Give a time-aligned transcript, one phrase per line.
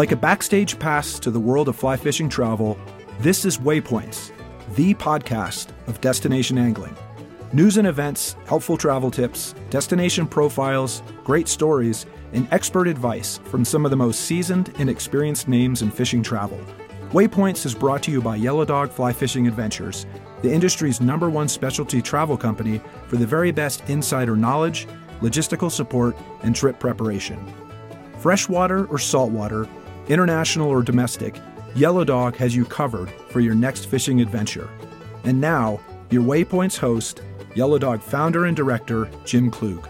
[0.00, 2.78] Like a backstage pass to the world of fly fishing travel,
[3.18, 4.32] this is Waypoints,
[4.74, 6.96] the podcast of destination angling.
[7.52, 13.84] News and events, helpful travel tips, destination profiles, great stories, and expert advice from some
[13.84, 16.58] of the most seasoned and experienced names in fishing travel.
[17.10, 20.06] Waypoints is brought to you by Yellow Dog Fly Fishing Adventures,
[20.40, 24.88] the industry's number one specialty travel company for the very best insider knowledge,
[25.20, 27.52] logistical support, and trip preparation.
[28.16, 29.66] Freshwater or saltwater,
[30.10, 31.40] international or domestic,
[31.74, 34.68] Yellow Dog has you covered for your next fishing adventure.
[35.24, 37.22] And now, your Waypoints host,
[37.54, 39.88] Yellow Dog founder and director, Jim Klug.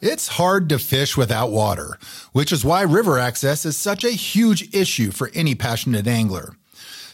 [0.00, 1.98] It's hard to fish without water,
[2.32, 6.54] which is why river access is such a huge issue for any passionate angler.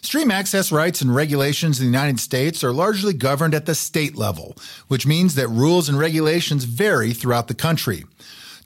[0.02, 4.16] Stream access rights and regulations in the United States are largely governed at the state
[4.16, 4.57] level,
[4.88, 8.04] which means that rules and regulations vary throughout the country.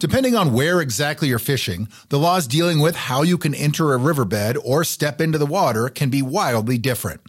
[0.04, 3.96] Depending on where exactly you're fishing, the laws dealing with how you can enter a
[3.96, 7.22] riverbed or step into the water can be wildly different.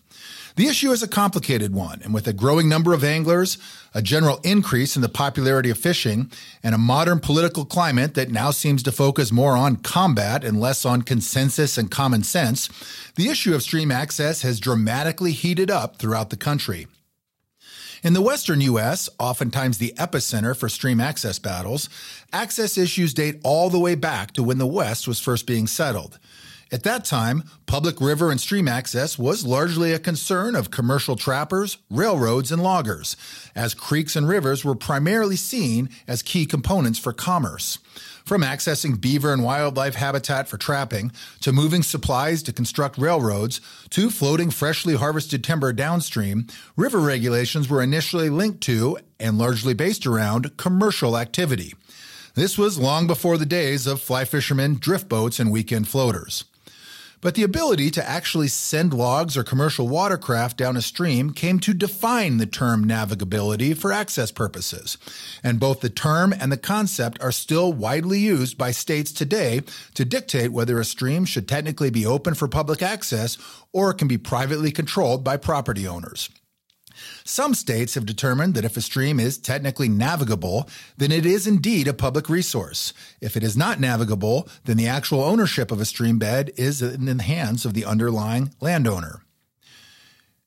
[0.58, 3.58] The issue is a complicated one, and with a growing number of anglers,
[3.94, 6.30] a general increase in the popularity of fishing,
[6.64, 10.84] and a modern political climate that now seems to focus more on combat and less
[10.84, 12.68] on consensus and common sense,
[13.16, 16.88] the issue of stream access has dramatically heated up throughout the country.
[18.06, 21.89] In the western U.S., oftentimes the epicenter for stream access battles,
[22.31, 26.20] access issues date all the way back to when the West was first being settled.
[26.72, 31.78] At that time, public river and stream access was largely a concern of commercial trappers,
[31.92, 33.16] railroads, and loggers,
[33.56, 37.78] as creeks and rivers were primarily seen as key components for commerce.
[38.26, 44.10] From accessing beaver and wildlife habitat for trapping, to moving supplies to construct railroads, to
[44.10, 50.58] floating freshly harvested timber downstream, river regulations were initially linked to, and largely based around,
[50.58, 51.76] commercial activity.
[52.34, 56.46] This was long before the days of fly fishermen, drift boats, and weekend floaters.
[57.25, 61.74] But the ability to actually send logs or commercial watercraft down a stream came to
[61.74, 65.00] define the term navigability for access purposes.
[65.44, 69.63] And both the term and the concept are still widely used by states today
[69.96, 73.40] to dictate whether a stream should technically be open for public access
[73.74, 76.30] or can be privately controlled by property owners.
[77.23, 81.88] Some states have determined that if a stream is technically navigable, then it is indeed
[81.88, 82.94] a public resource.
[83.19, 87.06] If it is not navigable, then the actual ownership of a stream bed is in
[87.06, 89.25] the hands of the underlying landowner.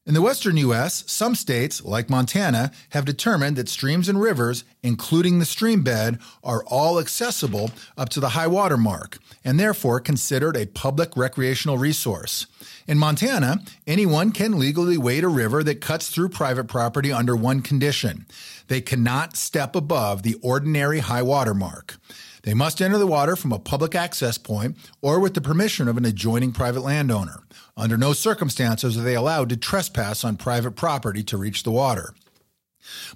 [0.09, 5.39] In the western U.S., some states, like Montana, have determined that streams and rivers, including
[5.39, 10.57] the stream bed, are all accessible up to the high water mark and therefore considered
[10.57, 12.47] a public recreational resource.
[12.87, 17.61] In Montana, anyone can legally wade a river that cuts through private property under one
[17.61, 18.25] condition.
[18.69, 21.99] They cannot step above the ordinary high water mark.
[22.45, 25.99] They must enter the water from a public access point or with the permission of
[25.99, 27.43] an adjoining private landowner.
[27.79, 32.13] Under no circumstances are they allowed to trespass on private property to reach the water.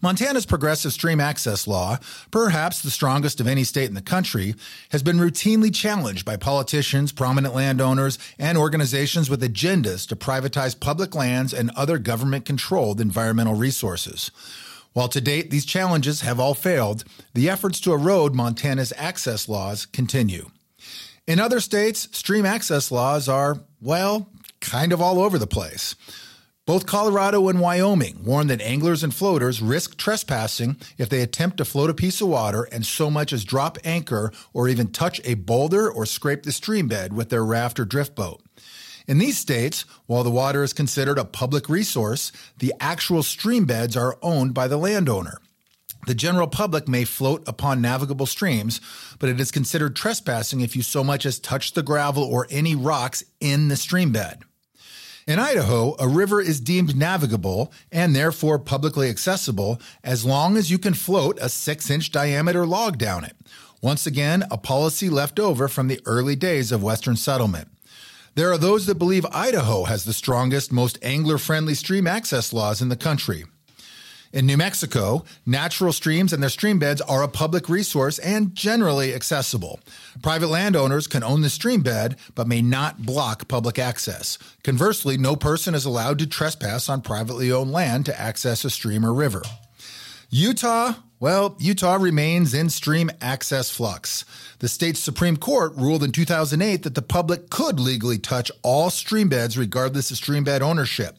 [0.01, 1.99] Montana's progressive stream access law,
[2.31, 4.55] perhaps the strongest of any state in the country,
[4.91, 11.15] has been routinely challenged by politicians, prominent landowners, and organizations with agendas to privatize public
[11.15, 14.31] lands and other government controlled environmental resources.
[14.93, 17.03] While to date these challenges have all failed,
[17.35, 20.51] the efforts to erode Montana's access laws continue.
[21.27, 24.29] In other states, stream access laws are, well,
[24.63, 25.95] kind of all over the place.
[26.65, 31.65] Both Colorado and Wyoming warn that anglers and floaters risk trespassing if they attempt to
[31.65, 35.35] float a piece of water and so much as drop anchor or even touch a
[35.35, 38.41] boulder or scrape the stream bed with their raft or drift boat.
[39.09, 43.97] In these states, while the water is considered a public resource, the actual stream beds
[43.97, 45.39] are owned by the landowner.
[46.07, 48.81] The general public may float upon navigable streams,
[49.19, 52.77] but it is considered trespassing if you so much as touch the gravel or any
[52.77, 54.43] rocks in the stream bed.
[55.27, 60.79] In Idaho, a river is deemed navigable and therefore publicly accessible as long as you
[60.79, 63.37] can float a six inch diameter log down it.
[63.81, 67.69] Once again, a policy left over from the early days of Western settlement.
[68.35, 72.81] There are those that believe Idaho has the strongest, most angler friendly stream access laws
[72.83, 73.45] in the country.
[74.33, 79.13] In New Mexico, natural streams and their stream beds are a public resource and generally
[79.13, 79.79] accessible.
[80.23, 84.39] Private landowners can own the stream bed, but may not block public access.
[84.65, 89.05] Conversely, no person is allowed to trespass on privately owned land to access a stream
[89.05, 89.43] or river.
[90.31, 94.25] Utah, well, Utah remains in stream access flux.
[94.61, 99.29] The state's Supreme Court ruled in 2008 that the public could legally touch all stream
[99.29, 101.19] beds regardless of stream bed ownership.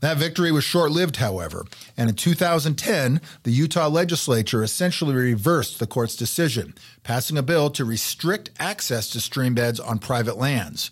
[0.00, 1.64] That victory was short lived, however,
[1.96, 7.84] and in 2010, the Utah legislature essentially reversed the court's decision, passing a bill to
[7.84, 10.90] restrict access to stream beds on private lands.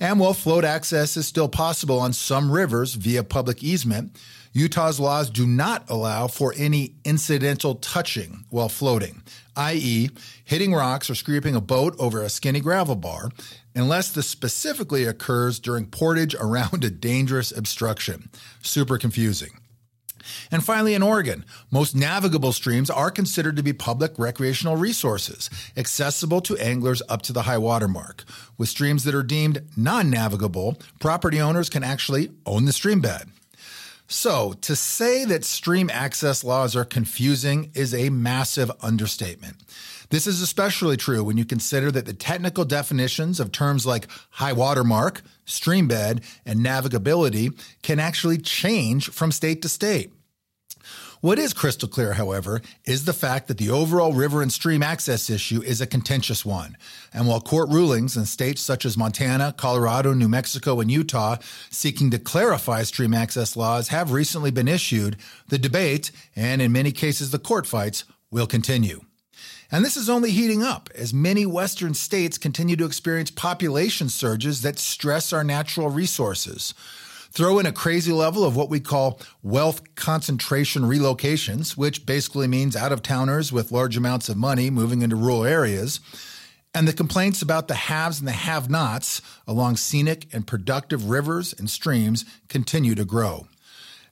[0.00, 4.16] And while float access is still possible on some rivers via public easement,
[4.52, 9.22] Utah's laws do not allow for any incidental touching while floating,
[9.56, 10.10] i.e.,
[10.44, 13.30] hitting rocks or scraping a boat over a skinny gravel bar,
[13.78, 18.28] unless this specifically occurs during portage around a dangerous obstruction.
[18.62, 19.50] Super confusing.
[20.50, 26.40] And finally, in Oregon, most navigable streams are considered to be public recreational resources, accessible
[26.42, 28.24] to anglers up to the high water mark.
[28.56, 33.28] With streams that are deemed non navigable, property owners can actually own the stream bed.
[34.10, 39.56] So, to say that stream access laws are confusing is a massive understatement.
[40.10, 44.54] This is especially true when you consider that the technical definitions of terms like high
[44.54, 50.12] water mark, stream bed, and navigability can actually change from state to state.
[51.20, 55.28] What is crystal clear, however, is the fact that the overall river and stream access
[55.28, 56.76] issue is a contentious one.
[57.12, 61.36] And while court rulings in states such as Montana, Colorado, New Mexico, and Utah
[61.70, 65.16] seeking to clarify stream access laws have recently been issued,
[65.48, 69.00] the debate, and in many cases the court fights, will continue.
[69.70, 74.62] And this is only heating up as many Western states continue to experience population surges
[74.62, 76.74] that stress our natural resources.
[77.30, 82.74] Throw in a crazy level of what we call wealth concentration relocations, which basically means
[82.74, 86.00] out of towners with large amounts of money moving into rural areas.
[86.74, 91.52] And the complaints about the haves and the have nots along scenic and productive rivers
[91.52, 93.46] and streams continue to grow.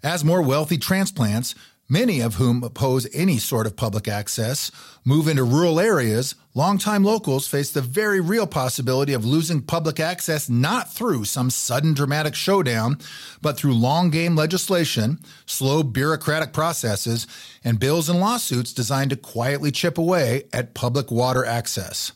[0.03, 1.55] As more wealthy transplants
[1.89, 4.71] many of whom oppose any sort of public access,
[5.05, 10.49] move into rural areas, longtime locals face the very real possibility of losing public access
[10.49, 12.99] not through some sudden dramatic showdown,
[13.41, 17.27] but through long game legislation, slow bureaucratic processes,
[17.65, 22.13] and bills and lawsuits designed to quietly chip away at public water access.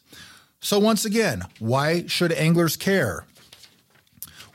[0.60, 3.24] So, once again, why should anglers care?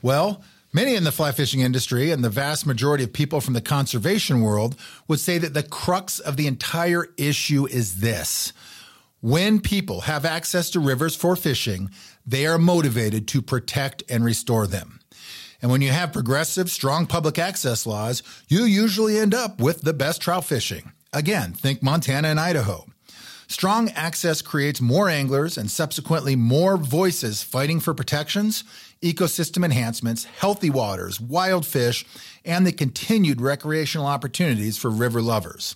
[0.01, 0.43] Well,
[0.75, 4.41] Many in the fly fishing industry and the vast majority of people from the conservation
[4.41, 4.75] world
[5.07, 8.51] would say that the crux of the entire issue is this.
[9.21, 11.91] When people have access to rivers for fishing,
[12.27, 14.99] they are motivated to protect and restore them.
[15.61, 19.93] And when you have progressive, strong public access laws, you usually end up with the
[19.93, 20.91] best trout fishing.
[21.13, 22.85] Again, think Montana and Idaho.
[23.47, 28.63] Strong access creates more anglers and subsequently more voices fighting for protections,
[29.05, 32.05] ecosystem enhancements, healthy waters, wild fish,
[32.43, 35.75] and the continued recreational opportunities for river lovers.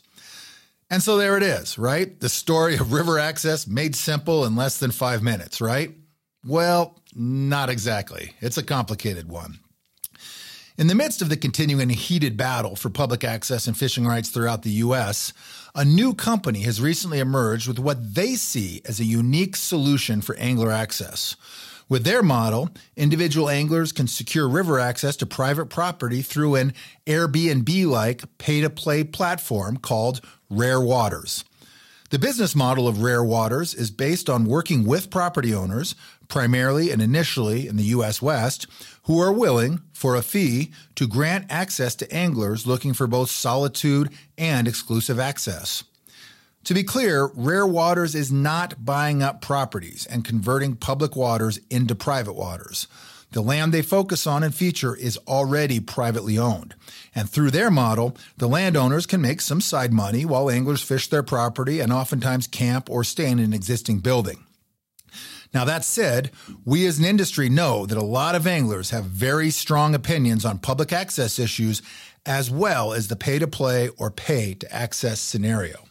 [0.90, 2.20] And so there it is, right?
[2.20, 5.96] The story of river access made simple in less than five minutes, right?
[6.46, 8.34] Well, not exactly.
[8.42, 9.60] It's a complicated one.
[10.80, 14.64] In the midst of the continuing heated battle for public access and fishing rights throughout
[14.64, 15.34] the U.S.,
[15.76, 20.36] a new company has recently emerged with what they see as a unique solution for
[20.38, 21.36] angler access.
[21.90, 26.74] With their model, individual anglers can secure river access to private property through an
[27.08, 30.22] Airbnb like pay to play platform called
[30.52, 31.44] Rare Waters.
[32.12, 35.96] The business model of Rare Waters is based on working with property owners,
[36.28, 38.22] primarily and initially in the U.S.
[38.22, 38.68] West,
[39.04, 44.12] who are willing, for a fee, to grant access to anglers looking for both solitude
[44.38, 45.84] and exclusive access.
[46.66, 51.96] To be clear, Rare Waters is not buying up properties and converting public waters into
[51.96, 52.88] private waters.
[53.32, 56.76] The land they focus on and feature is already privately owned.
[57.14, 61.24] And through their model, the landowners can make some side money while anglers fish their
[61.24, 64.46] property and oftentimes camp or stay in an existing building.
[65.54, 66.32] Now, that said,
[66.66, 70.60] we as an industry know that a lot of anglers have very strong opinions on
[70.60, 71.82] public access issues
[72.26, 75.89] as well as the pay to play or pay to access scenario.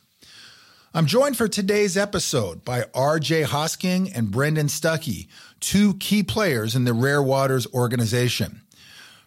[0.95, 5.29] I'm joined for today's episode by RJ Hosking and Brendan Stucky,
[5.61, 8.63] two key players in the Rare Waters organization.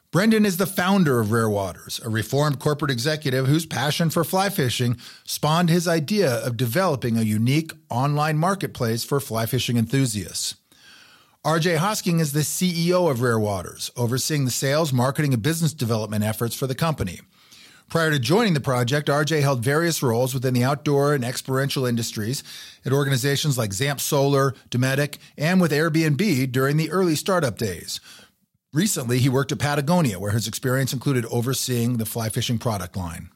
[0.09, 4.49] Brendan is the founder of Rare Waters, a reformed corporate executive whose passion for fly
[4.49, 10.55] fishing spawned his idea of developing a unique online marketplace for fly fishing enthusiasts.
[11.45, 16.23] RJ Hosking is the CEO of Rare Waters, overseeing the sales, marketing, and business development
[16.23, 17.19] efforts for the company.
[17.91, 22.41] Prior to joining the project, RJ held various roles within the outdoor and experiential industries
[22.85, 27.99] at organizations like Zamp Solar, Dometic, and with Airbnb during the early startup days.
[28.71, 33.29] Recently, he worked at Patagonia, where his experience included overseeing the fly fishing product line.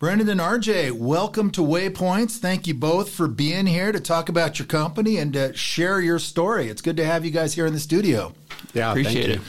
[0.00, 2.38] Brendan and RJ, welcome to Waypoints.
[2.38, 6.18] Thank you both for being here to talk about your company and to share your
[6.18, 6.66] story.
[6.66, 8.34] It's good to have you guys here in the studio.
[8.72, 9.40] Yeah, appreciate it.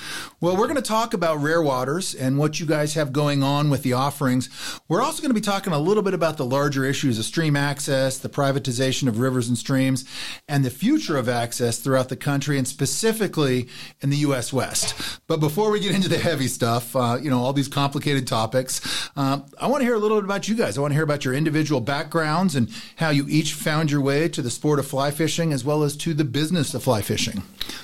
[0.41, 3.71] Well, we're going to talk about Rare Waters and what you guys have going on
[3.71, 4.49] with the offerings.
[4.87, 7.55] We're also going to be talking a little bit about the larger issues of stream
[7.55, 10.05] access, the privatization of rivers and streams,
[10.47, 13.67] and the future of access throughout the country and specifically
[14.01, 14.53] in the U.S.
[14.53, 15.19] West.
[15.25, 19.09] But before we get into the heavy stuff, uh, you know, all these complicated topics,
[19.15, 20.77] uh, I want to hear a little bit about you guys.
[20.77, 24.27] I want to hear about your individual backgrounds and how you each found your way
[24.29, 27.41] to the sport of fly fishing as well as to the business of fly fishing.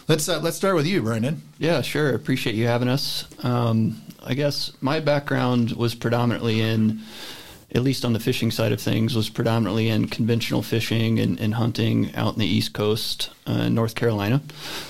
[0.07, 1.41] Let's uh, let's start with you, Brendan.
[1.57, 2.13] Yeah, sure.
[2.13, 3.25] Appreciate you having us.
[3.43, 7.01] Um, I guess my background was predominantly in,
[7.73, 11.55] at least on the fishing side of things, was predominantly in conventional fishing and, and
[11.55, 14.41] hunting out in the East Coast, uh, North Carolina.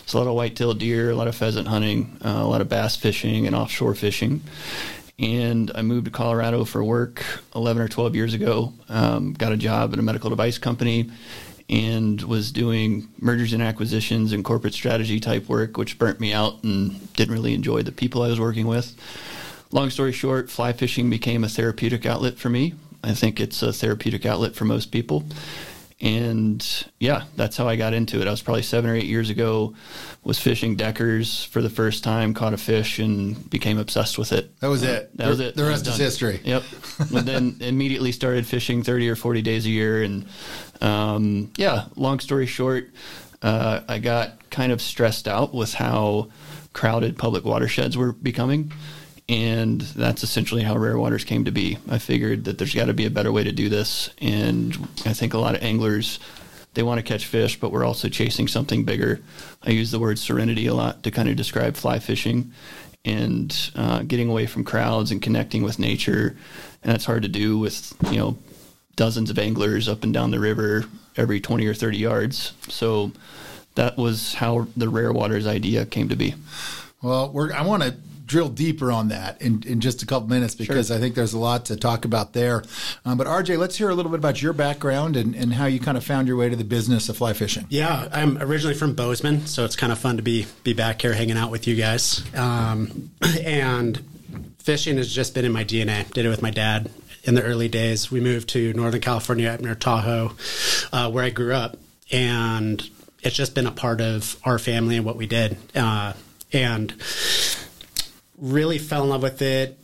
[0.03, 2.67] It's a lot of white-tailed deer, a lot of pheasant hunting, uh, a lot of
[2.67, 4.41] bass fishing and offshore fishing.
[5.21, 7.23] And I moved to Colorado for work
[7.55, 8.73] 11 or 12 years ago.
[8.89, 11.11] Um, got a job at a medical device company
[11.69, 16.63] and was doing mergers and acquisitions and corporate strategy type work, which burnt me out
[16.63, 18.95] and didn't really enjoy the people I was working with.
[19.71, 22.73] Long story short, fly fishing became a therapeutic outlet for me.
[23.03, 25.23] I think it's a therapeutic outlet for most people
[26.01, 28.27] and yeah, that's how I got into it.
[28.27, 29.75] I was probably seven or eight years ago,
[30.23, 34.59] was fishing Deckers for the first time, caught a fish, and became obsessed with it.
[34.61, 35.15] That was it.
[35.17, 35.55] That was it.
[35.55, 36.41] The rest is history.
[36.43, 36.63] Yep.
[36.99, 40.25] and then immediately started fishing thirty or forty days a year, and
[40.81, 41.85] um, yeah.
[41.95, 42.89] Long story short,
[43.43, 46.29] uh, I got kind of stressed out with how
[46.73, 48.71] crowded public watersheds were becoming
[49.29, 51.77] and that's essentially how rare waters came to be.
[51.89, 54.75] I figured that there's got to be a better way to do this, and
[55.05, 56.19] I think a lot of anglers
[56.73, 59.19] they want to catch fish, but we're also chasing something bigger.
[59.61, 62.53] I use the word serenity a lot to kind of describe fly fishing
[63.03, 66.37] and uh, getting away from crowds and connecting with nature,
[66.81, 68.37] and that's hard to do with you know
[68.95, 70.85] dozens of anglers up and down the river
[71.17, 72.53] every 20 or 30 yards.
[72.69, 73.11] So
[73.75, 76.35] that was how the rare waters idea came to be.
[77.01, 77.95] Well, I want to
[78.31, 80.95] drill deeper on that in, in just a couple minutes because sure.
[80.95, 82.63] I think there's a lot to talk about there.
[83.03, 85.81] Um, but RJ, let's hear a little bit about your background and, and how you
[85.81, 87.65] kind of found your way to the business of fly fishing.
[87.69, 91.13] Yeah, I'm originally from Bozeman, so it's kind of fun to be be back here
[91.13, 92.23] hanging out with you guys.
[92.33, 93.11] Um,
[93.43, 94.01] and
[94.59, 96.09] fishing has just been in my DNA.
[96.13, 96.89] Did it with my dad
[97.25, 98.09] in the early days.
[98.09, 100.31] We moved to Northern California up near Tahoe,
[100.93, 101.77] uh, where I grew up,
[102.11, 102.81] and
[103.21, 105.57] it's just been a part of our family and what we did.
[105.75, 106.13] Uh,
[106.53, 106.93] and
[108.37, 109.77] really fell in love with it.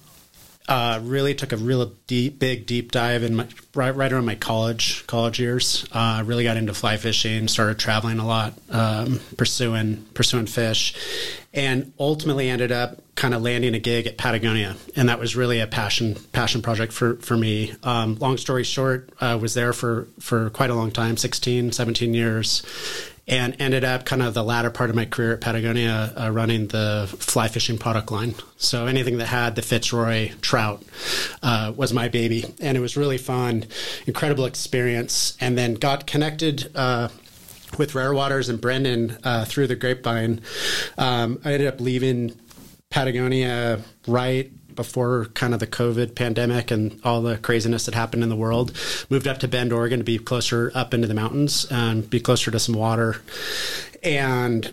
[0.68, 4.36] Uh, really took a real deep, big, deep dive in my, right, right around my
[4.36, 5.88] college college years.
[5.94, 10.94] Uh, really got into fly fishing, started traveling a lot, um, pursuing pursuing fish,
[11.54, 15.62] and ultimately ended up kind of landing a gig at Patagonia, and that was really
[15.62, 17.74] a passion passion project for for me.
[17.84, 22.14] Um, long story short, I was there for for quite a long time, 16, 17
[22.14, 22.62] years,
[23.28, 26.68] and ended up kind of the latter part of my career at Patagonia uh, running
[26.68, 28.36] the fly fishing product line.
[28.58, 30.84] So anything that had the Fitzroy trout
[31.44, 33.66] uh, was my baby, and it was really fun,
[34.06, 36.72] incredible experience, and then got connected.
[36.76, 37.10] Uh,
[37.78, 40.40] with Rare Waters and Brendan uh, through the grapevine,
[40.98, 42.34] um, I ended up leaving
[42.90, 48.30] Patagonia right before kind of the COVID pandemic and all the craziness that happened in
[48.30, 48.72] the world.
[49.10, 52.50] Moved up to Bend, Oregon to be closer up into the mountains and be closer
[52.50, 53.18] to some water.
[54.02, 54.72] And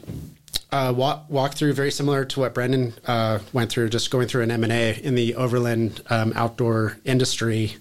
[0.70, 4.42] uh, walk, walk through very similar to what Brendan uh, went through, just going through
[4.42, 7.76] an M and A in the overland um, outdoor industry,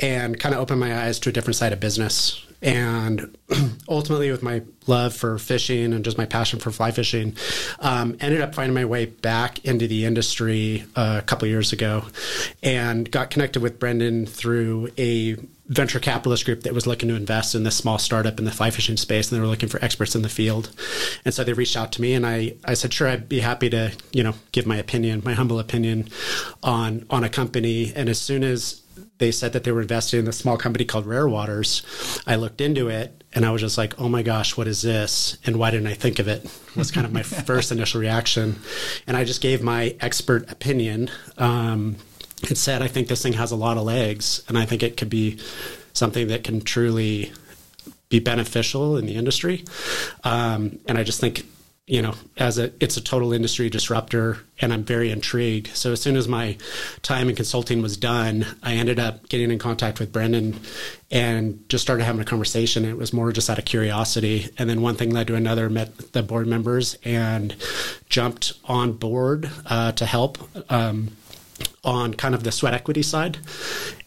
[0.00, 2.44] and kind of opened my eyes to a different side of business.
[2.62, 3.36] And
[3.88, 7.36] ultimately, with my love for fishing and just my passion for fly fishing,
[7.78, 12.04] um, ended up finding my way back into the industry uh, a couple years ago,
[12.62, 15.36] and got connected with Brendan through a
[15.68, 18.70] venture capitalist group that was looking to invest in this small startup in the fly
[18.70, 20.70] fishing space, and they were looking for experts in the field.
[21.24, 23.70] And so they reached out to me, and I, I said, sure, I'd be happy
[23.70, 26.08] to you know give my opinion, my humble opinion
[26.62, 27.92] on on a company.
[27.96, 28.82] And as soon as
[29.18, 31.82] they said that they were investing in a small company called Rare Waters.
[32.26, 35.38] I looked into it and I was just like, oh my gosh, what is this?
[35.44, 36.46] And why didn't I think of it?
[36.76, 38.56] Was kind of my first initial reaction.
[39.06, 41.10] And I just gave my expert opinion.
[41.38, 41.96] Um,
[42.42, 44.96] it said, I think this thing has a lot of legs and I think it
[44.96, 45.38] could be
[45.92, 47.32] something that can truly
[48.08, 49.64] be beneficial in the industry.
[50.24, 51.44] Um, and I just think
[51.90, 55.74] you know, as a it's a total industry disruptor, and I'm very intrigued.
[55.74, 56.56] So as soon as my
[57.02, 60.60] time in consulting was done, I ended up getting in contact with Brendan
[61.10, 62.84] and just started having a conversation.
[62.84, 65.68] It was more just out of curiosity, and then one thing led to another.
[65.68, 67.56] Met the board members and
[68.08, 70.38] jumped on board uh, to help.
[70.70, 71.16] Um,
[71.84, 73.38] on kind of the sweat equity side.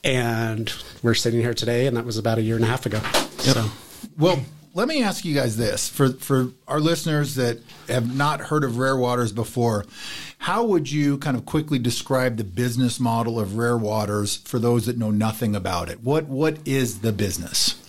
[0.04, 0.72] And
[1.04, 3.00] we're sitting here today, and that was about a year and a half ago.
[3.04, 3.56] Yep.
[3.56, 3.72] So,
[4.18, 4.40] well,
[4.74, 8.77] let me ask you guys this for for our listeners that have not heard of
[8.77, 9.86] Rare Waters before.
[10.39, 14.86] How would you kind of quickly describe the business model of Rare Waters for those
[14.88, 16.01] that know nothing about it?
[16.01, 17.80] What what is the business?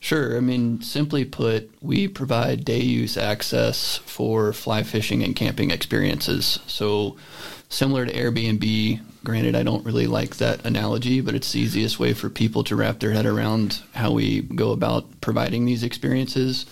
[0.00, 0.36] Sure.
[0.36, 6.58] I mean, simply put, we provide day use access for fly fishing and camping experiences.
[6.66, 7.16] So,
[7.68, 12.12] similar to Airbnb, granted, I don't really like that analogy, but it's the easiest way
[12.12, 16.66] for people to wrap their head around how we go about providing these experiences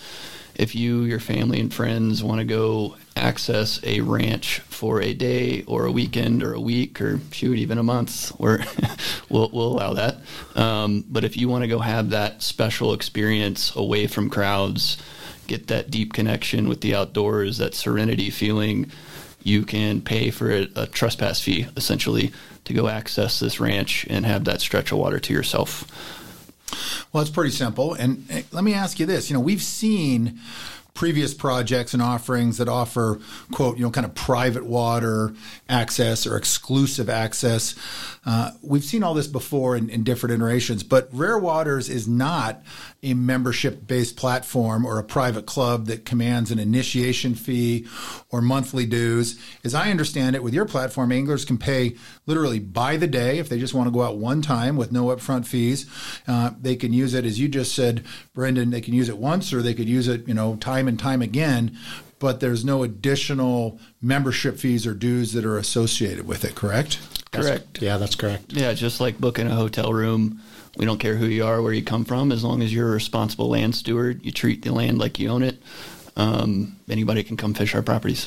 [0.60, 5.62] if you, your family, and friends want to go access a ranch for a day
[5.66, 8.62] or a weekend or a week or shoot even a month, we're,
[9.30, 10.18] we'll, we'll allow that.
[10.54, 14.98] Um, but if you want to go have that special experience away from crowds,
[15.46, 18.90] get that deep connection with the outdoors, that serenity feeling,
[19.42, 22.32] you can pay for a, a trespass fee essentially
[22.64, 25.84] to go access this ranch and have that stretch of water to yourself.
[27.12, 27.94] Well, it's pretty simple.
[27.94, 30.38] And eh, let me ask you this: you know, we've seen
[30.94, 33.20] previous projects and offerings that offer
[33.52, 35.32] quote you know kind of private water
[35.68, 37.74] access or exclusive access.
[38.26, 42.62] Uh, we've seen all this before in, in, different iterations but rare waters is not
[43.02, 47.86] a membership based platform or a private club that commands an initiation fee
[48.30, 49.40] or monthly dues.
[49.64, 53.48] As i understand it with your platform anglers can pay literally by the day if
[53.48, 55.86] they just want to go out one time with no upfront fees.
[56.26, 58.04] Uh, they can use it as you just said
[58.34, 60.98] brendan they can use it once or they could use it you know time and
[60.98, 61.76] time again,
[62.18, 66.98] but there's no additional membership fees or dues that are associated with it, correct?
[67.32, 67.74] Correct.
[67.74, 68.52] That's, yeah, that's correct.
[68.52, 70.40] Yeah, just like booking a hotel room.
[70.76, 72.92] We don't care who you are, where you come from, as long as you're a
[72.92, 75.62] responsible land steward, you treat the land like you own it.
[76.20, 78.26] Um, anybody can come fish our properties.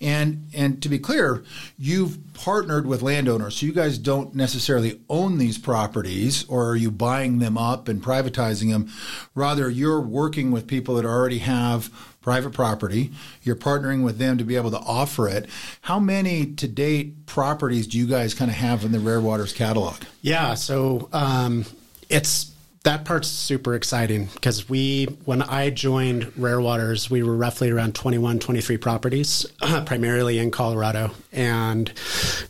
[0.00, 1.44] And and to be clear,
[1.78, 6.90] you've partnered with landowners, so you guys don't necessarily own these properties, or are you
[6.90, 8.90] buying them up and privatizing them?
[9.34, 11.90] Rather, you're working with people that already have
[12.22, 13.12] private property.
[13.42, 15.46] You're partnering with them to be able to offer it.
[15.82, 19.52] How many to date properties do you guys kind of have in the Rare Waters
[19.52, 19.96] catalog?
[20.22, 21.66] Yeah, so um,
[22.08, 22.53] it's
[22.84, 27.94] that part's super exciting because we, when I joined Rare Waters, we were roughly around
[27.94, 29.46] 21, 23 properties,
[29.86, 31.12] primarily in Colorado.
[31.32, 31.90] And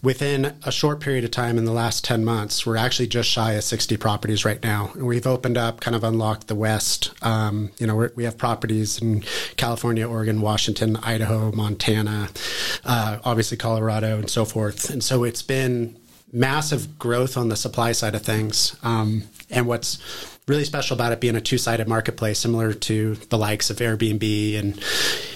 [0.03, 3.53] within a short period of time in the last 10 months, we're actually just shy
[3.53, 4.91] of 60 properties right now.
[4.95, 7.13] And we've opened up, kind of unlocked the West.
[7.23, 9.21] Um, you know, we have properties in
[9.57, 12.29] California, Oregon, Washington, Idaho, Montana,
[12.85, 14.91] uh, obviously Colorado, and so forth.
[14.91, 15.97] And so it's been
[16.33, 18.77] massive growth on the supply side of things.
[18.83, 19.99] Um, and what's
[20.47, 24.75] really special about it being a two-sided marketplace, similar to the likes of Airbnb and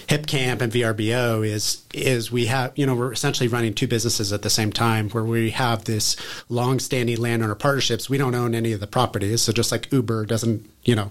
[0.08, 4.42] HipCamp and VRBO, is is we have you know we're essentially running two businesses at
[4.42, 6.16] the same time, where we have this
[6.48, 8.10] long-standing landowner partnerships.
[8.10, 11.10] We don't own any of the properties, so just like Uber doesn't you know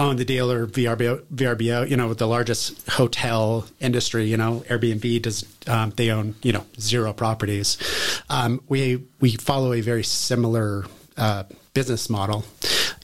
[0.00, 5.22] own the deal or VRBO, VRBO, you know, the largest hotel industry, you know, Airbnb
[5.22, 7.76] does, um, they own, you know, zero properties.
[8.30, 10.86] Um, we, we follow a very similar,
[11.18, 12.44] uh, business model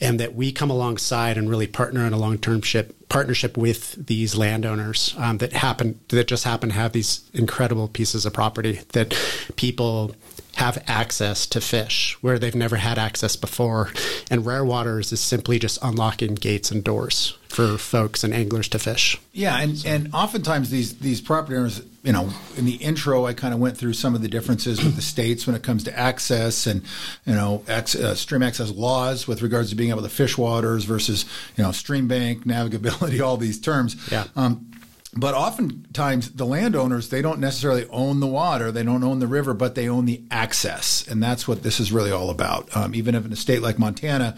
[0.01, 4.37] and that we come alongside and really partner in a long-term ship, partnership with these
[4.37, 9.17] landowners um, that happen that just happen to have these incredible pieces of property that
[9.57, 10.15] people
[10.57, 13.91] have access to fish where they've never had access before.
[14.31, 18.79] And Rare Waters is simply just unlocking gates and doors for folks and anglers to
[18.79, 19.19] fish.
[19.33, 19.89] Yeah, and, so.
[19.89, 23.79] and oftentimes these these property owners, you know, in the intro, I kind of went
[23.79, 26.83] through some of the differences with the states when it comes to access and
[27.25, 31.25] you know uh, stream access laws with regards to being able to fish waters versus
[31.57, 33.97] you know stream bank navigability, all these terms.
[34.13, 34.27] Yeah.
[34.37, 34.71] Um,
[35.17, 39.55] but oftentimes the landowners they don't necessarily own the water they don't own the river
[39.55, 41.07] but they own the access.
[41.09, 42.75] And that's what this is really all about.
[42.77, 44.37] Um, even if in a state like montana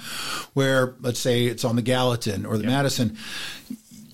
[0.54, 2.72] where let's say it's on the gallatin or the yep.
[2.72, 3.16] madison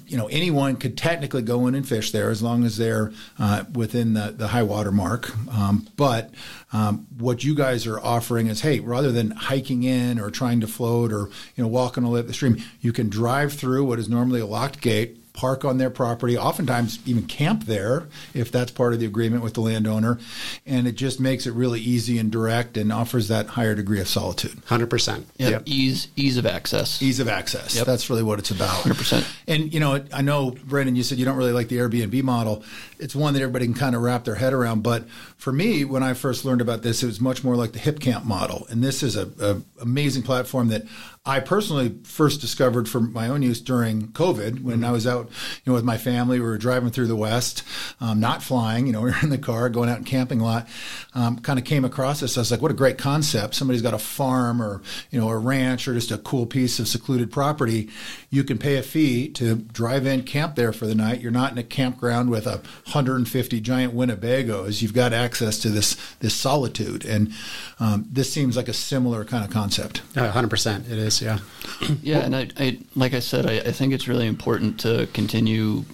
[0.07, 3.65] you know anyone could technically go in and fish there as long as they're uh,
[3.73, 5.37] within the, the high water mark.
[5.53, 6.31] Um, but
[6.73, 10.67] um, what you guys are offering is hey rather than hiking in or trying to
[10.67, 14.41] float or you know walking on the stream you can drive through what is normally
[14.41, 19.01] a locked gate park on their property, oftentimes even camp there if that's part of
[19.01, 20.19] the agreement with the landowner.
[20.65, 24.09] And it just makes it really easy and direct and offers that higher degree of
[24.09, 24.63] solitude.
[24.67, 25.25] 100%.
[25.37, 25.51] Yep.
[25.51, 25.63] yep.
[25.67, 27.03] Ease, ease of access.
[27.03, 27.75] Ease of access.
[27.75, 27.85] Yep.
[27.85, 28.85] That's really what it's about.
[28.85, 29.27] 100%.
[29.49, 32.63] And, you know, I know, Brendan, you said you don't really like the Airbnb model.
[33.01, 34.85] It's one that everybody can kind of wrap their head around.
[34.85, 35.05] But
[35.45, 38.25] for me, when I first learned about this, it was much more like the HipCamp
[38.25, 38.67] model.
[38.71, 40.85] And this is a, a amazing platform that
[41.27, 45.31] I personally first discovered for my own use during COVID when I was out out,
[45.65, 46.41] you know, with my family.
[46.41, 47.63] We were driving through the West,
[48.01, 48.87] um, not flying.
[48.87, 50.69] You know, we were in the car going out and camping a lot.
[51.15, 52.37] Um, kind of came across this.
[52.37, 53.55] I was like, what a great concept!
[53.55, 54.81] Somebody's got a farm or
[55.11, 57.91] you know a ranch or just a cool piece of secluded property.
[58.31, 61.21] You can pay a fee to drive in, camp there for the night.
[61.21, 64.83] You're not in a campground with a 150 giant Winnebagos.
[64.83, 67.33] You've got access to this this solitude, and
[67.81, 70.03] um, this seems like a similar kind of concept.
[70.15, 71.21] hundred percent, it is.
[71.21, 71.39] Yeah.
[72.03, 75.85] yeah, and I, I, like I said, I, I think it's really important to continue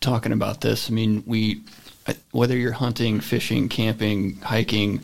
[0.00, 0.90] talking about this.
[0.90, 1.62] I mean, we,
[2.30, 5.00] whether you're hunting, fishing, camping, hiking,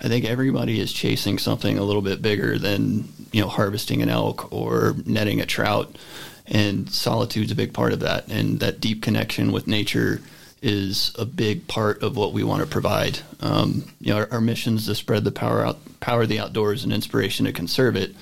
[0.00, 4.08] I think everybody is chasing something a little bit bigger than you know harvesting an
[4.08, 5.96] elk or netting a trout,
[6.46, 10.20] and solitude's a big part of that, and that deep connection with nature
[10.64, 13.18] is a big part of what we want to provide.
[13.40, 16.40] Um, you know, our, our mission is to spread the power out, power of the
[16.40, 18.14] outdoors, and inspiration to conserve it.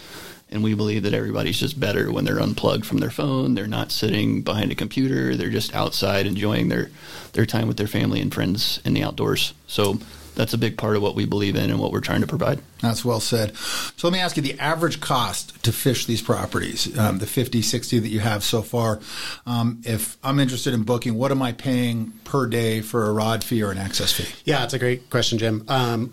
[0.51, 3.55] And we believe that everybody's just better when they're unplugged from their phone.
[3.55, 5.37] They're not sitting behind a computer.
[5.37, 6.91] They're just outside enjoying their
[7.33, 9.55] their time with their family and friends in the outdoors.
[9.67, 10.01] So
[10.35, 12.61] that's a big part of what we believe in and what we're trying to provide.
[12.81, 13.57] That's well said.
[13.57, 17.63] So let me ask you the average cost to fish these properties, um, the 50,
[17.63, 19.01] 60 that you have so far.
[19.47, 23.45] Um, if I'm interested in booking, what am I paying per day for a rod
[23.45, 24.35] fee or an access fee?
[24.45, 25.65] Yeah, it's a great question, Jim.
[25.69, 26.13] Um,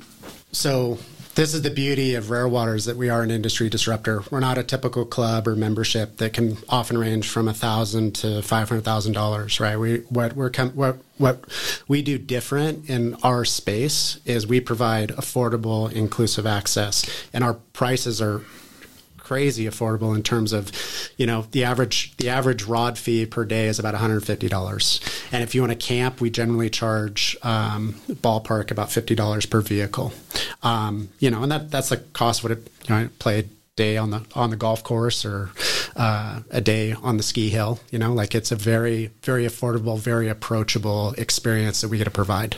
[0.51, 0.97] so
[1.35, 4.23] this is the beauty of Rare Waters that we are an industry disruptor.
[4.29, 8.41] We're not a typical club or membership that can often range from a thousand to
[8.41, 9.59] five hundred thousand dollars.
[9.59, 9.77] Right?
[9.77, 11.43] We what we're com- what what
[11.87, 18.21] we do different in our space is we provide affordable, inclusive access, and our prices
[18.21, 18.41] are
[19.29, 20.71] crazy affordable in terms of,
[21.15, 25.31] you know, the average the average rod fee per day is about $150.
[25.31, 30.13] And if you want to camp, we generally charge um, ballpark about $50 per vehicle.
[30.63, 33.43] Um, you know, and that that's the cost of what it you know, play a
[33.75, 35.51] day on the on the golf course or
[35.95, 37.79] uh, a day on the ski hill.
[37.91, 42.09] You know, like it's a very very affordable, very approachable experience that we get to
[42.09, 42.57] provide.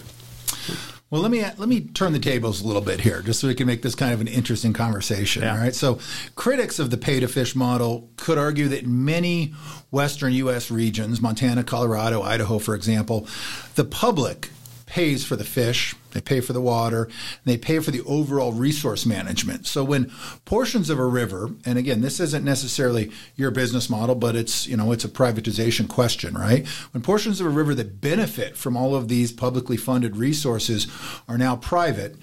[1.12, 3.54] Well, let me let me turn the tables a little bit here, just so we
[3.54, 5.44] can make this kind of an interesting conversation.
[5.44, 5.52] Yeah.
[5.52, 5.76] All right.
[5.76, 6.00] So,
[6.36, 9.54] critics of the pay to fish model could argue that in many
[9.92, 10.72] Western U.S.
[10.72, 13.28] regions, Montana, Colorado, Idaho, for example,
[13.76, 14.52] the public
[14.92, 17.08] pays for the fish, they pay for the water,
[17.46, 19.66] they pay for the overall resource management.
[19.66, 20.12] So when
[20.44, 24.76] portions of a river, and again, this isn't necessarily your business model, but it's, you
[24.76, 26.68] know, it's a privatization question, right?
[26.92, 30.88] When portions of a river that benefit from all of these publicly funded resources
[31.26, 32.18] are now private,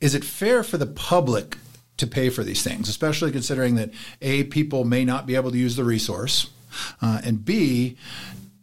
[0.00, 1.56] is it fair for the public
[1.98, 3.90] to pay for these things, especially considering that
[4.22, 6.50] A, people may not be able to use the resource,
[7.00, 7.96] uh, and B,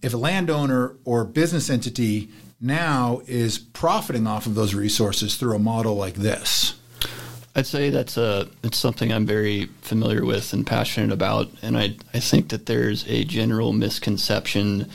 [0.01, 5.59] if a landowner or business entity now is profiting off of those resources through a
[5.59, 6.75] model like this?
[7.55, 11.95] I'd say that's a it's something I'm very familiar with and passionate about, and I
[12.13, 14.89] I think that there's a general misconception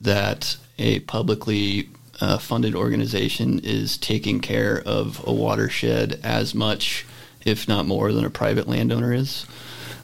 [0.00, 1.88] that a publicly
[2.20, 7.04] uh, funded organization is taking care of a watershed as much,
[7.44, 9.46] if not more, than a private landowner is.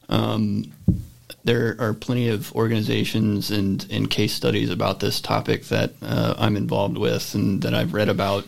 [0.09, 0.73] Um,
[1.45, 6.57] there are plenty of organizations and, and case studies about this topic that uh, I'm
[6.57, 8.47] involved with and that I've read about.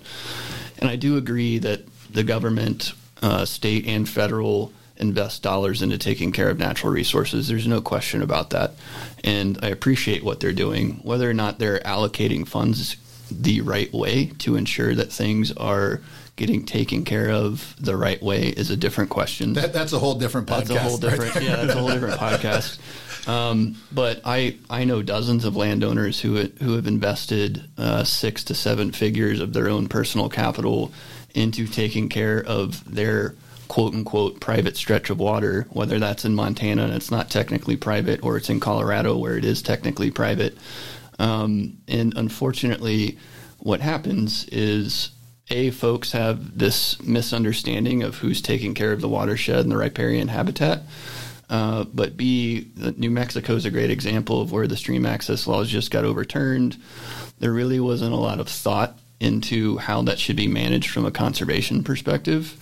[0.78, 6.32] And I do agree that the government, uh, state and federal, invest dollars into taking
[6.32, 7.48] care of natural resources.
[7.48, 8.72] There's no question about that.
[9.24, 11.00] And I appreciate what they're doing.
[11.02, 12.96] Whether or not they're allocating funds
[13.30, 16.00] the right way to ensure that things are
[16.36, 19.52] getting taken care of the right way is a different question.
[19.52, 20.68] That, that's a whole different podcast.
[20.68, 22.78] That's a whole different, right yeah, that's a whole different podcast.
[23.28, 28.54] Um, but I I know dozens of landowners who who have invested uh, six to
[28.54, 30.92] seven figures of their own personal capital
[31.34, 33.34] into taking care of their
[33.68, 38.22] quote unquote private stretch of water, whether that's in Montana and it's not technically private,
[38.22, 40.56] or it's in Colorado where it is technically private.
[41.18, 43.18] Um, and unfortunately,
[43.58, 45.10] what happens is
[45.52, 50.28] a folks have this misunderstanding of who's taking care of the watershed and the riparian
[50.28, 50.82] habitat.
[51.50, 55.68] Uh, but B, New Mexico is a great example of where the stream access laws
[55.68, 56.78] just got overturned.
[57.38, 61.10] There really wasn't a lot of thought into how that should be managed from a
[61.10, 62.56] conservation perspective.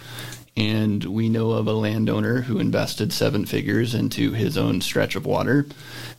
[0.57, 5.25] And we know of a landowner who invested seven figures into his own stretch of
[5.25, 5.67] water.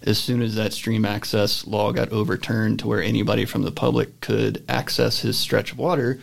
[0.04, 4.22] As soon as that stream access law got overturned to where anybody from the public
[4.22, 6.20] could access his stretch of water,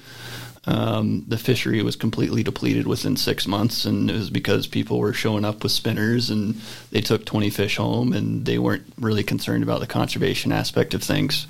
[0.68, 5.14] um, the fishery was completely depleted within six months, and it was because people were
[5.14, 9.62] showing up with spinners and they took 20 fish home and they weren't really concerned
[9.62, 11.46] about the conservation aspect of things.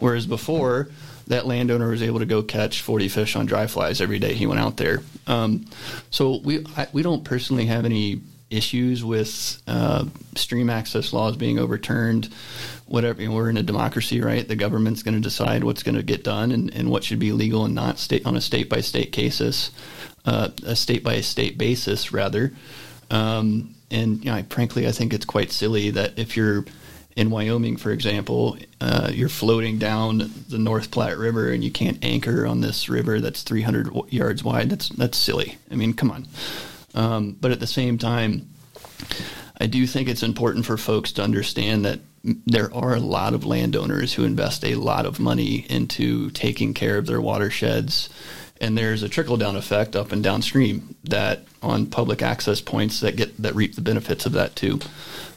[0.00, 0.88] Whereas before,
[1.28, 4.48] that landowner was able to go catch 40 fish on dry flies every day he
[4.48, 5.00] went out there.
[5.28, 5.66] Um,
[6.10, 11.60] so we I, we don't personally have any issues with uh, stream access laws being
[11.60, 12.32] overturned.
[12.86, 14.46] Whatever, you know, we're in a democracy, right?
[14.46, 17.32] The government's going to decide what's going to get done and, and what should be
[17.32, 19.72] legal and not state on a state by state basis,
[20.24, 22.52] uh, a state by state basis, rather.
[23.10, 26.64] Um, and you know, frankly, I think it's quite silly that if you're
[27.16, 32.04] in Wyoming, for example, uh, you're floating down the North Platte River and you can't
[32.04, 34.70] anchor on this river that's 300 yards wide.
[34.70, 35.58] That's that's silly.
[35.70, 36.26] I mean, come on.
[36.94, 38.48] Um, but at the same time,
[39.58, 42.00] I do think it's important for folks to understand that
[42.46, 46.98] there are a lot of landowners who invest a lot of money into taking care
[46.98, 48.08] of their watersheds.
[48.60, 53.16] And there's a trickle down effect up and downstream that on public access points that
[53.16, 54.80] get that reap the benefits of that too.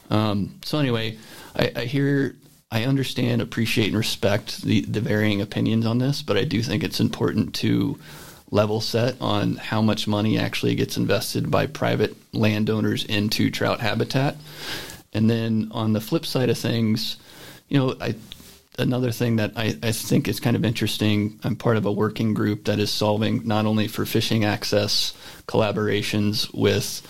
[0.09, 1.17] Um, so anyway,
[1.55, 2.35] I, I hear,
[2.71, 6.83] I understand, appreciate, and respect the the varying opinions on this, but I do think
[6.83, 7.99] it's important to
[8.51, 14.35] level set on how much money actually gets invested by private landowners into trout habitat.
[15.13, 17.17] And then on the flip side of things,
[17.67, 18.15] you know, I
[18.79, 21.39] another thing that I, I think is kind of interesting.
[21.43, 25.13] I'm part of a working group that is solving not only for fishing access
[25.47, 27.01] collaborations with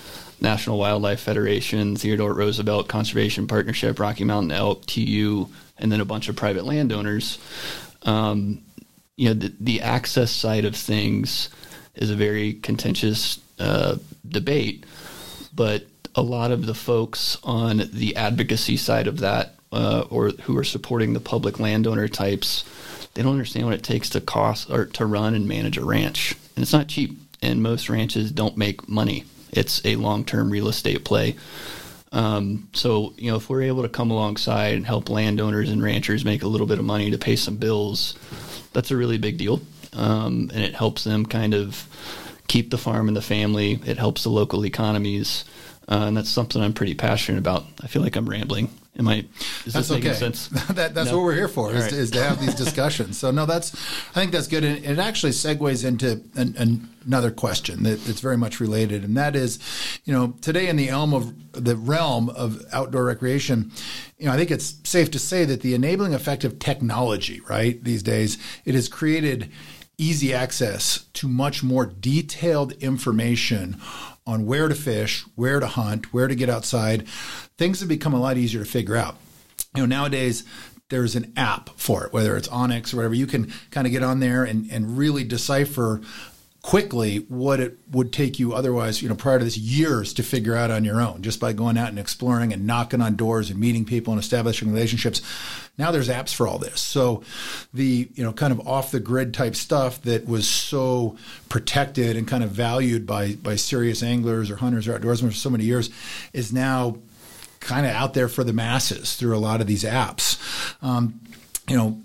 [0.41, 6.29] National Wildlife Federation, Theodore Roosevelt Conservation Partnership, Rocky Mountain Elk, TU, and then a bunch
[6.29, 7.37] of private landowners.
[8.03, 8.63] Um,
[9.15, 11.49] you know, the, the, access side of things
[11.95, 14.85] is a very contentious uh, debate,
[15.53, 15.83] but
[16.19, 20.63] a lot of the folks on the advocacy side of that, uh, or who are
[20.63, 22.63] supporting the public landowner types,
[23.13, 26.35] they don't understand what it takes to cost or to run and manage a ranch,
[26.55, 27.17] and it's not cheap.
[27.41, 29.23] And most ranches don't make money.
[29.51, 31.37] It's a long-term real estate play.
[32.11, 36.25] Um, so you know, if we're able to come alongside and help landowners and ranchers
[36.25, 38.15] make a little bit of money to pay some bills
[38.73, 39.61] that's a really big deal.
[39.93, 41.87] Um, and it helps them kind of
[42.47, 43.79] keep the farm and the family.
[43.85, 45.45] It helps the local economies.
[45.89, 47.65] Uh, and that's something I'm pretty passionate about.
[47.81, 48.69] I feel like I'm rambling.
[48.99, 49.25] Am I?
[49.65, 50.19] Is that's this making okay.
[50.19, 50.47] sense?
[50.69, 51.17] that, that's no?
[51.17, 51.93] what we're here for is, right.
[51.93, 53.17] is, to have these discussions.
[53.17, 53.73] so no, that's
[54.09, 58.19] I think that's good, and it actually segues into an, an, another question that, that's
[58.19, 59.57] very much related, and that is,
[60.03, 63.71] you know, today in the realm of the realm of outdoor recreation,
[64.19, 67.83] you know, I think it's safe to say that the enabling effect of technology, right,
[67.83, 69.49] these days, it has created
[69.97, 73.79] easy access to much more detailed information
[74.29, 77.07] on where to fish, where to hunt, where to get outside.
[77.57, 79.15] Things have become a lot easier to figure out.
[79.75, 80.43] You know, nowadays
[80.89, 83.15] there's an app for it, whether it's onX or whatever.
[83.15, 86.01] You can kind of get on there and, and really decipher
[86.61, 90.55] quickly what it would take you otherwise, you know, prior to this years to figure
[90.55, 93.59] out on your own just by going out and exploring and knocking on doors and
[93.59, 95.21] meeting people and establishing relationships.
[95.79, 96.81] Now there's apps for all this.
[96.81, 97.23] So
[97.73, 102.27] the, you know, kind of off the grid type stuff that was so protected and
[102.27, 105.89] kind of valued by by serious anglers or hunters or outdoorsmen for so many years
[106.33, 106.97] is now
[107.61, 110.37] kind of out there for the masses through a lot of these apps.
[110.83, 111.19] Um,
[111.67, 112.01] you know,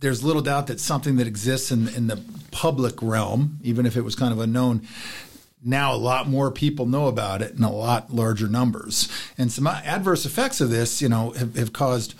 [0.00, 2.20] there's little doubt that something that exists in, in the
[2.50, 4.86] public realm, even if it was kind of unknown,
[5.64, 9.08] now a lot more people know about it in a lot larger numbers.
[9.38, 12.14] And some adverse effects of this, you know, have, have caused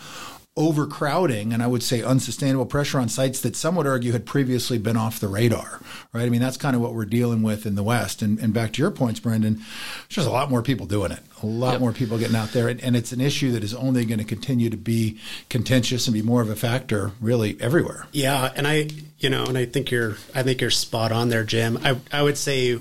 [0.55, 4.77] overcrowding and I would say unsustainable pressure on sites that some would argue had previously
[4.77, 5.81] been off the radar,
[6.13, 6.27] right?
[6.27, 8.21] I mean, that's kind of what we're dealing with in the West.
[8.21, 11.21] And, and back to your points, Brendan, there's just a lot more people doing it,
[11.43, 11.81] a lot yep.
[11.81, 12.69] more people getting out there.
[12.69, 16.13] And, and it's an issue that is only going to continue to be contentious and
[16.13, 18.07] be more of a factor really everywhere.
[18.13, 18.53] Yeah.
[18.55, 21.79] And I, you know, and I think you're, I think you're spot on there, Jim.
[21.83, 22.79] I, I would say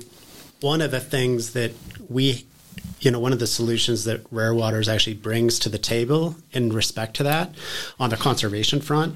[0.59, 1.71] one of the things that
[2.09, 2.45] we
[3.01, 6.71] you know, one of the solutions that Rare Waters actually brings to the table in
[6.71, 7.53] respect to that
[7.99, 9.15] on the conservation front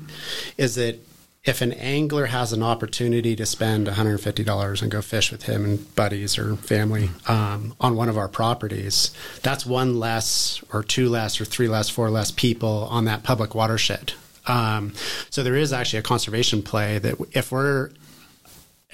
[0.58, 1.00] is that
[1.44, 5.96] if an angler has an opportunity to spend $150 and go fish with him and
[5.96, 9.12] buddies or family um, on one of our properties,
[9.44, 13.54] that's one less or two less or three less, four less people on that public
[13.54, 14.14] watershed.
[14.48, 14.94] Um,
[15.30, 17.92] so there is actually a conservation play that if we're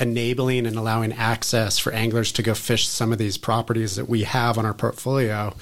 [0.02, 4.24] enabling and allowing access for anglers to go fish some of these properties that we
[4.24, 5.54] have on our portfolio,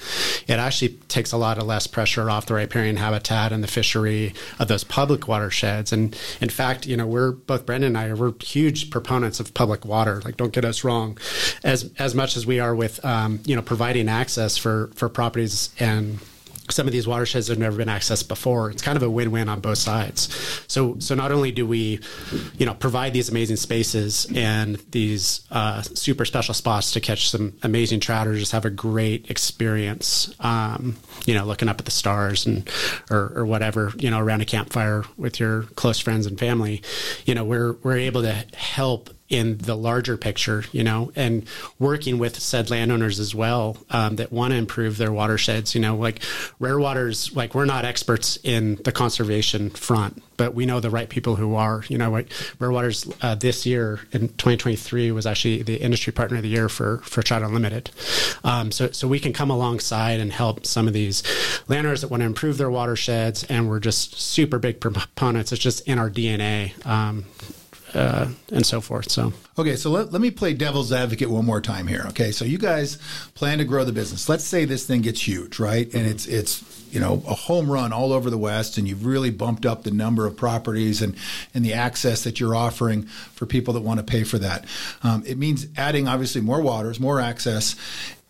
[0.48, 4.34] it actually takes a lot of less pressure off the riparian habitat and the fishery
[4.58, 5.92] of those public watersheds.
[5.92, 9.52] And in fact, you know, we're both Brendan and I are we're huge proponents of
[9.54, 10.20] public water.
[10.24, 11.18] Like, don't get us wrong,
[11.62, 15.70] as as much as we are with um, you know providing access for for properties
[15.78, 16.18] and
[16.72, 18.70] some of these watersheds have never been accessed before.
[18.70, 20.28] It's kind of a win-win on both sides.
[20.66, 22.00] So, so not only do we,
[22.58, 27.54] you know, provide these amazing spaces and these uh, super special spots to catch some
[27.62, 31.90] amazing trout or just have a great experience, um, you know, looking up at the
[31.90, 32.68] stars and
[33.10, 36.82] or, or whatever, you know, around a campfire with your close friends and family.
[37.24, 41.46] You know, we're we're able to help in the larger picture, you know, and
[41.78, 45.74] working with said landowners as well um, that want to improve their watersheds.
[45.74, 46.22] You know, like
[46.58, 51.08] rare waters, like we're not experts in the conservation front, but we know the right
[51.08, 51.84] people who are.
[51.88, 56.38] You know, like rare waters uh, this year in 2023 was actually the industry partner
[56.38, 57.90] of the year for for Trout Unlimited.
[58.42, 61.22] Um, so so we can come alongside and help some of these
[61.68, 65.52] landowners that want to improve their watersheds, and we're just super big proponents.
[65.52, 66.84] It's just in our DNA.
[66.84, 67.26] Um,
[67.94, 69.10] uh, and so forth.
[69.10, 72.04] So okay, so let, let me play devil's advocate one more time here.
[72.08, 72.98] Okay, so you guys
[73.34, 74.28] plan to grow the business.
[74.28, 75.92] Let's say this thing gets huge, right?
[75.92, 79.30] And it's it's you know a home run all over the West, and you've really
[79.30, 81.16] bumped up the number of properties and
[81.54, 84.64] and the access that you're offering for people that want to pay for that.
[85.02, 87.76] Um, it means adding obviously more waters, more access,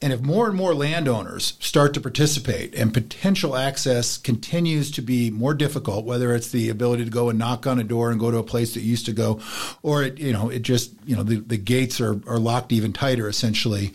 [0.02, 5.30] and if more and more landowners start to participate and potential access continues to be
[5.30, 8.30] more difficult, whether it's the ability to go and knock on a door and go
[8.30, 9.40] to a place that used to go,
[9.82, 12.94] or it, you know, it just, you know, the, the gates are, are locked even
[12.94, 13.92] tighter essentially.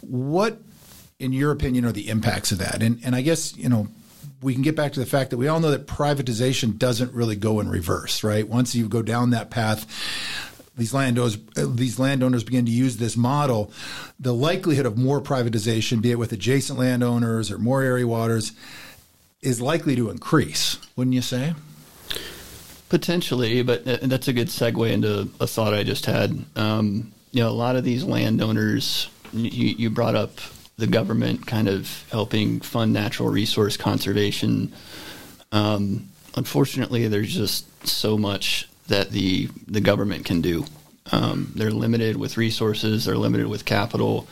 [0.00, 0.58] What,
[1.18, 2.82] in your opinion, are the impacts of that?
[2.82, 3.88] And, and I guess, you know,
[4.40, 7.36] we can get back to the fact that we all know that privatization doesn't really
[7.36, 8.48] go in reverse, right?
[8.48, 9.86] Once you go down that path,
[10.76, 13.72] these landowners these landowners begin to use this model,
[14.18, 18.52] the likelihood of more privatization, be it with adjacent landowners or more area waters,
[19.42, 21.54] is likely to increase, wouldn't you say?
[22.88, 26.44] Potentially, but that's a good segue into a thought I just had.
[26.56, 30.32] Um, you know, a lot of these landowners, you, you brought up
[30.76, 34.72] the government kind of helping fund natural resource conservation.
[35.50, 40.64] Um, unfortunately, there's just so much that the the government can do.
[41.10, 43.04] Um, they're limited with resources.
[43.04, 44.28] They're limited with capital.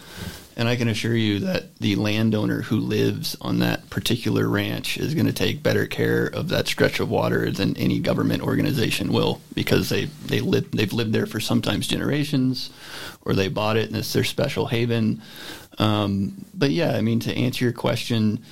[0.57, 5.15] And I can assure you that the landowner who lives on that particular ranch is
[5.15, 9.41] going to take better care of that stretch of water than any government organization will
[9.55, 12.69] because they, they live, they've lived there for sometimes generations
[13.25, 15.23] or they bought it and it's their special haven.
[15.79, 18.45] Um, but yeah, I mean, to answer your question,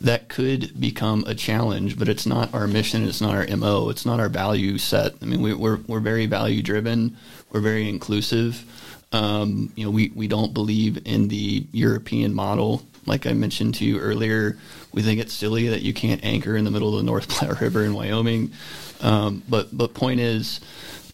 [0.00, 3.06] that could become a challenge, but it's not our mission.
[3.06, 3.90] It's not our MO.
[3.90, 5.14] It's not our value set.
[5.20, 7.16] I mean, we, are we're, we're very value driven.
[7.52, 8.64] We're very inclusive.
[9.12, 12.82] Um, you know, we, we don't believe in the European model.
[13.06, 14.56] Like I mentioned to you earlier,
[14.92, 17.60] we think it's silly that you can't anchor in the middle of the North Platte
[17.60, 18.52] River in Wyoming.
[19.02, 20.60] Um, but but point is,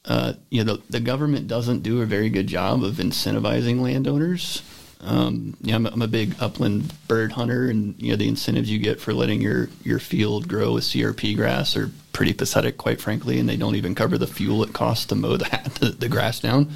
[0.04, 4.62] uh, you know, the, the government doesn't do a very good job of incentivizing landowners.
[5.06, 9.00] Um, I'm, I'm, a big upland bird hunter, and you know the incentives you get
[9.00, 13.48] for letting your your field grow with CRP grass are pretty pathetic, quite frankly, and
[13.48, 16.70] they don't even cover the fuel it costs to mow the the, the grass down.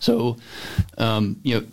[0.00, 0.36] So,
[0.98, 1.66] um, you know,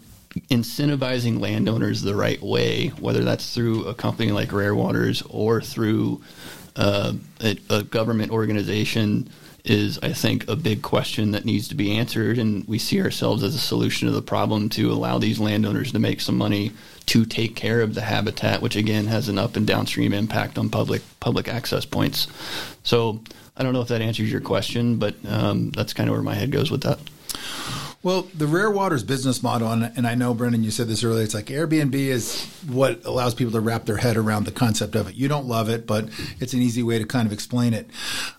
[0.52, 6.22] incentivizing landowners the right way, whether that's through a company like Rare Waters or through
[6.76, 9.30] uh, a, a government organization
[9.66, 12.38] is, I think, a big question that needs to be answered.
[12.38, 16.00] And we see ourselves as a solution to the problem to allow these landowners to
[16.00, 16.72] make some money
[17.08, 20.70] to take care of the habitat, which again has an up and downstream impact on
[20.70, 22.28] public public access points.
[22.84, 23.22] So
[23.56, 26.34] I don't know if that answers your question, but um, that's kind of where my
[26.34, 27.00] head goes with that.
[28.04, 31.24] Well, the Rare Waters business model, and, and, I know, Brendan, you said this earlier,
[31.24, 35.08] it's like Airbnb is what allows people to wrap their head around the concept of
[35.08, 35.16] it.
[35.16, 36.10] You don't love it, but
[36.42, 37.90] it's an easy way to kind of explain it.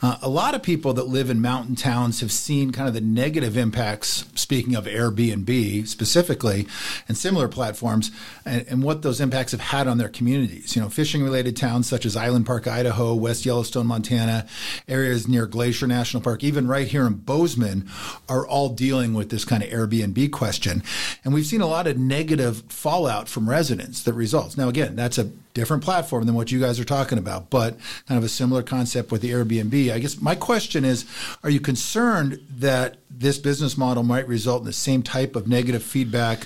[0.02, 3.00] Uh, a lot of people that live in mountain towns have seen kind of the
[3.00, 6.66] negative impacts, speaking of Airbnb specifically,
[7.08, 8.10] and similar platforms,
[8.44, 10.76] and, and what those impacts have had on their communities.
[10.76, 14.46] You know, fishing related towns such as Island Park, Idaho, West Yellowstone, Montana,
[14.88, 17.88] areas near Glacier National Park, even right here in Bozeman,
[18.28, 20.82] are all dealing with this kind of Airbnb question.
[21.24, 24.56] And we've seen a lot of negative fallout from residents that results.
[24.56, 28.18] Now, again, that's a different platform than what you guys are talking about, but kind
[28.18, 29.92] of a similar concept with the Airbnb.
[29.92, 31.06] I guess my question is
[31.42, 35.82] Are you concerned that this business model might result in the same type of negative
[35.82, 36.44] feedback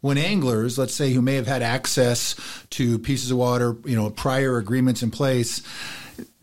[0.00, 2.34] when anglers, let's say, who may have had access
[2.70, 5.62] to pieces of water, you know, prior agreements in place,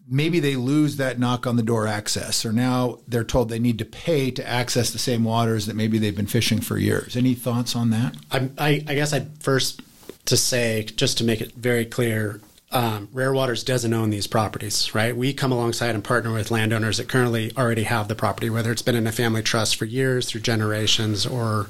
[0.08, 3.80] maybe they lose that knock on the door access, or now they're told they need
[3.80, 7.16] to pay to access the same waters that maybe they've been fishing for years.
[7.16, 8.16] Any thoughts on that?
[8.32, 9.82] I, I, I guess I'd first
[10.26, 12.42] to say, just to make it very clear,
[12.72, 15.16] um, Rare Waters doesn't own these properties, right?
[15.16, 18.82] We come alongside and partner with landowners that currently already have the property, whether it's
[18.82, 21.68] been in a family trust for years, through generations, or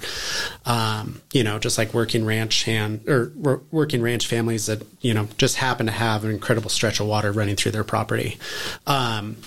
[0.66, 3.32] um, you know, just like working ranch hand or
[3.72, 7.32] working ranch families that you know just happen to have an incredible stretch of water
[7.32, 8.38] running through their property.
[8.88, 9.38] Um,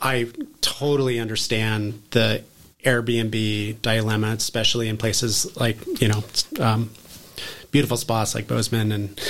[0.00, 0.28] I
[0.60, 2.44] totally understand the
[2.84, 6.24] Airbnb dilemma, especially in places like you know
[6.60, 6.90] um,
[7.70, 9.20] beautiful spots like Bozeman and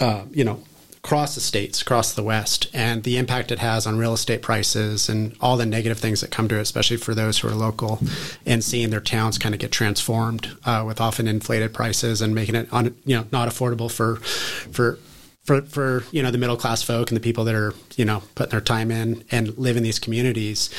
[0.00, 0.62] uh, you know
[1.04, 5.10] across the states, across the West, and the impact it has on real estate prices
[5.10, 8.00] and all the negative things that come to it, especially for those who are local,
[8.46, 12.54] and seeing their towns kind of get transformed uh, with often inflated prices and making
[12.54, 14.98] it un, you know not affordable for for
[15.44, 18.22] for for you know the middle class folk and the people that are you know
[18.34, 20.70] putting their time in and live in these communities.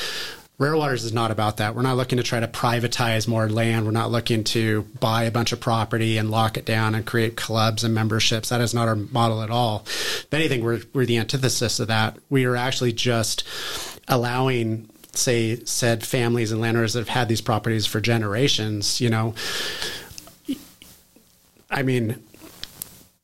[0.58, 1.74] Rare Waters is not about that.
[1.74, 3.84] We're not looking to try to privatize more land.
[3.84, 7.36] We're not looking to buy a bunch of property and lock it down and create
[7.36, 8.48] clubs and memberships.
[8.48, 9.82] That is not our model at all.
[9.86, 12.16] If anything, we're, we're the antithesis of that.
[12.30, 13.44] We are actually just
[14.08, 19.34] allowing say said families and landowners that have had these properties for generations, you know,
[21.70, 22.22] I mean,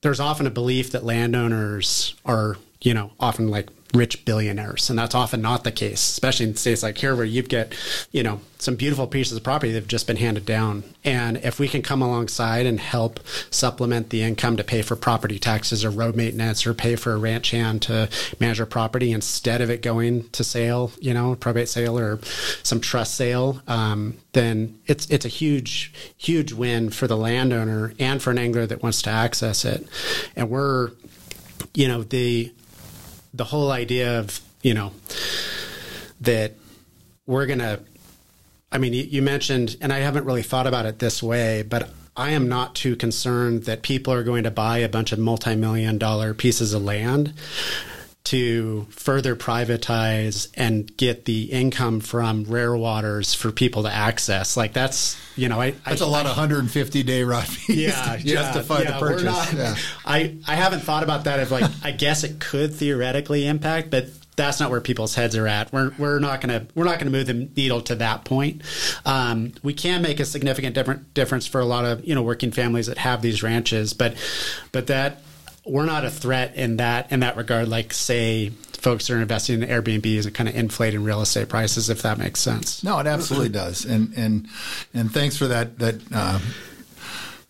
[0.01, 5.15] there's often a belief that landowners are, you know, often like rich billionaires, and that's
[5.15, 7.75] often not the case, especially in states like here where you get,
[8.11, 10.85] you know, some beautiful pieces of property that have just been handed down.
[11.05, 13.21] And if we can come alongside and help
[13.51, 17.17] supplement the income to pay for property taxes or road maintenance or pay for a
[17.17, 21.69] ranch hand to manage our property instead of it going to sale, you know, probate
[21.69, 22.21] sale or
[22.63, 28.23] some trust sale, um, then it's it's a huge huge win for the landowner and
[28.23, 29.87] for an angler that wants to access it.
[30.37, 30.93] And we're,
[31.75, 32.53] you know, the
[33.35, 34.93] the whole idea of you know
[36.21, 36.55] that
[37.27, 37.81] we're gonna
[38.71, 41.91] i mean you, you, mentioned and i haven't really thought about it this way but
[42.17, 45.99] i am not too concerned that people are going to buy a bunch of multi-million
[45.99, 47.33] dollar pieces of land
[48.25, 54.57] to further privatize and get the income from rare waters for people to access.
[54.57, 57.77] Like that's you know, I that's I, a lot I, of 150 day rod fees
[57.79, 59.25] yeah, to justify yeah, the purchase.
[59.25, 59.77] Not, yeah.
[60.05, 61.41] I I haven't thought about that.
[61.41, 64.07] Of like, I guess it could theoretically impact, but
[64.37, 65.73] that's not where people's heads are at.
[65.73, 68.63] We're, we're not gonna we're not gonna move the needle to that point.
[69.05, 72.51] Um, we can make a significant different difference for a lot of you know working
[72.53, 74.15] families that have these ranches, but
[74.71, 75.23] but that
[75.65, 77.69] we're not a threat in that in that regard.
[77.69, 82.03] Like say folks are investing in Airbnbs and kind of inflating real estate prices, if
[82.03, 82.83] that makes sense.
[82.83, 83.85] No, it absolutely does.
[83.85, 84.49] And and
[84.93, 86.01] and thanks for that that.
[86.13, 86.41] Uh,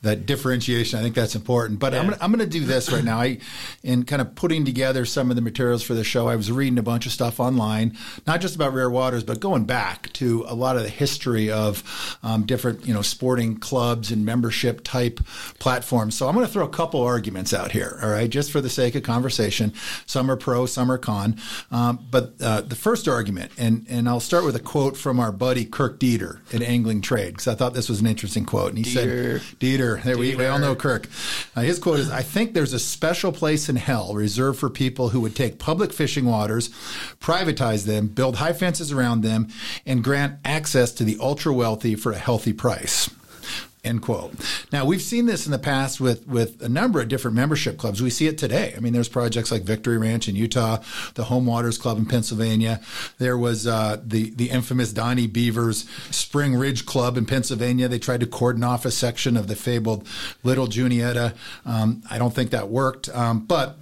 [0.03, 0.99] that differentiation.
[0.99, 1.79] I think that's important.
[1.79, 2.01] But yeah.
[2.01, 3.21] I'm gonna, I'm going to do this right now.
[3.21, 3.39] I,
[3.83, 6.79] in kind of putting together some of the materials for the show, I was reading
[6.79, 7.97] a bunch of stuff online,
[8.27, 12.19] not just about rare waters, but going back to a lot of the history of
[12.23, 15.21] um, different, you know, sporting clubs and membership type
[15.61, 16.17] platforms.
[16.17, 17.99] So I'm going to throw a couple arguments out here.
[18.03, 19.73] All right, just for the sake of conversation.
[20.07, 21.37] Some are pro, some are con.
[21.71, 25.31] Um, but uh, the first argument, and and I'll start with a quote from our
[25.31, 28.79] buddy Kirk Deeter at Angling Trade because I thought this was an interesting quote, and
[28.79, 29.39] he Deeter.
[29.39, 29.59] said,
[29.99, 31.09] There we, we all know Kirk.
[31.55, 35.11] Uh, his quote is I think there's a special place in hell reserved for people
[35.11, 36.69] who would take public fishing waters,
[37.21, 39.49] privatize them, build high fences around them,
[39.87, 43.11] and grant access to the ultra wealthy for a healthy price.
[43.85, 44.33] End quote.
[44.71, 48.01] Now we've seen this in the past with with a number of different membership clubs.
[48.01, 48.75] We see it today.
[48.77, 50.79] I mean, there's projects like Victory Ranch in Utah,
[51.15, 52.81] the Home Waters Club in Pennsylvania.
[53.19, 57.89] There was uh, the the infamous Donnie Beavers Spring Ridge Club in Pennsylvania.
[57.89, 60.07] They tried to cordon off a section of the fabled
[60.45, 61.35] Little Juniata.
[61.67, 63.79] Um, I don't think that worked, um, but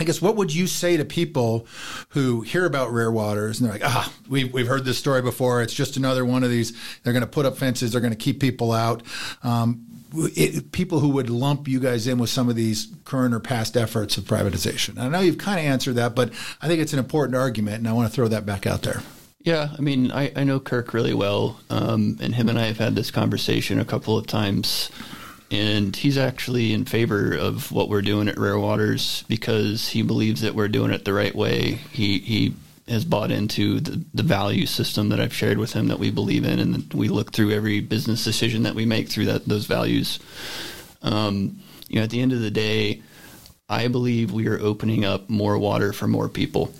[0.00, 1.66] I guess what would you say to people
[2.10, 5.60] who hear about rare waters and they're like, ah, we've, we've heard this story before.
[5.60, 6.72] It's just another one of these.
[7.02, 7.92] They're going to put up fences.
[7.92, 9.02] They're going to keep people out.
[9.42, 9.84] Um,
[10.14, 13.76] it, people who would lump you guys in with some of these current or past
[13.76, 14.98] efforts of privatization.
[14.98, 16.30] I know you've kind of answered that, but
[16.62, 19.02] I think it's an important argument, and I want to throw that back out there.
[19.40, 22.78] Yeah, I mean, I, I know Kirk really well, um, and him and I have
[22.78, 24.90] had this conversation a couple of times
[25.50, 30.42] and he's actually in favor of what we're doing at Rare Waters because he believes
[30.42, 31.72] that we're doing it the right way.
[31.92, 32.54] He he
[32.86, 36.44] has bought into the, the value system that I've shared with him that we believe
[36.44, 40.18] in, and we look through every business decision that we make through that those values.
[41.02, 43.02] Um, you know, at the end of the day,
[43.68, 46.72] I believe we are opening up more water for more people.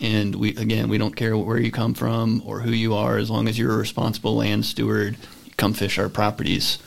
[0.00, 3.30] And we again, we don't care where you come from or who you are, as
[3.30, 5.16] long as you're a responsible land steward,
[5.56, 6.78] come fish our properties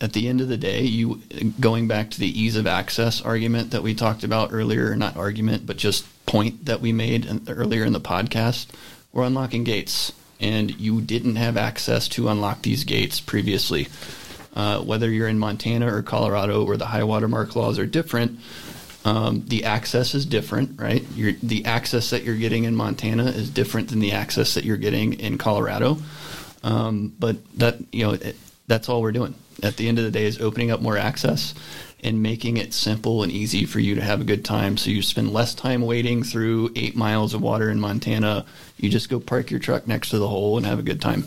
[0.00, 1.20] at the end of the day, you
[1.60, 5.66] going back to the ease of access argument that we talked about earlier, not argument,
[5.66, 8.68] but just point that we made in, earlier in the podcast,
[9.12, 13.88] we're unlocking gates, and you didn't have access to unlock these gates previously.
[14.54, 18.40] Uh, whether you're in Montana or Colorado, where the high water mark laws are different,
[19.04, 21.04] um, the access is different, right?
[21.14, 24.76] You're, the access that you're getting in Montana is different than the access that you're
[24.76, 25.98] getting in Colorado.
[26.62, 28.36] Um, but that you know, it,
[28.70, 29.34] that's all we're doing.
[29.64, 31.54] At the end of the day, is opening up more access
[32.02, 34.76] and making it simple and easy for you to have a good time.
[34.76, 38.46] So you spend less time wading through eight miles of water in Montana.
[38.78, 41.24] You just go park your truck next to the hole and have a good time.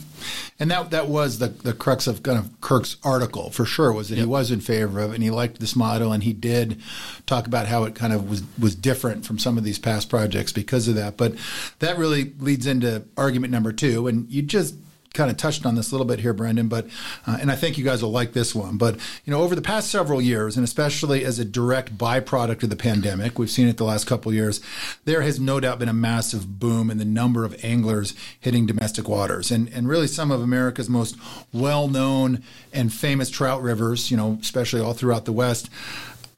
[0.58, 4.08] And that that was the the crux of kind of Kirk's article for sure was
[4.08, 4.24] that yep.
[4.24, 6.82] he was in favor of it and he liked this model and he did
[7.28, 10.54] talk about how it kind of was was different from some of these past projects
[10.54, 11.18] because of that.
[11.18, 11.36] But
[11.80, 14.76] that really leads into argument number two, and you just
[15.14, 16.88] kind of touched on this a little bit here, Brendan, but
[17.28, 18.78] uh, and I think you guys will like this one.
[18.78, 18.96] But
[19.26, 22.76] you know, over the past several years, and especially as a direct byproduct of the
[22.76, 24.60] pandemic, we've seen it the last couple years.
[25.06, 29.08] There has no doubt been a massive boom in the number of anglers hitting domestic
[29.08, 31.16] waters, and and really some of America's most
[31.54, 32.42] well-known
[32.74, 34.10] and famous trout rivers.
[34.10, 35.70] You know, especially all throughout the West.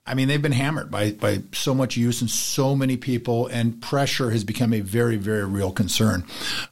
[0.07, 3.81] I mean, they've been hammered by, by so much use and so many people, and
[3.81, 6.23] pressure has become a very, very real concern.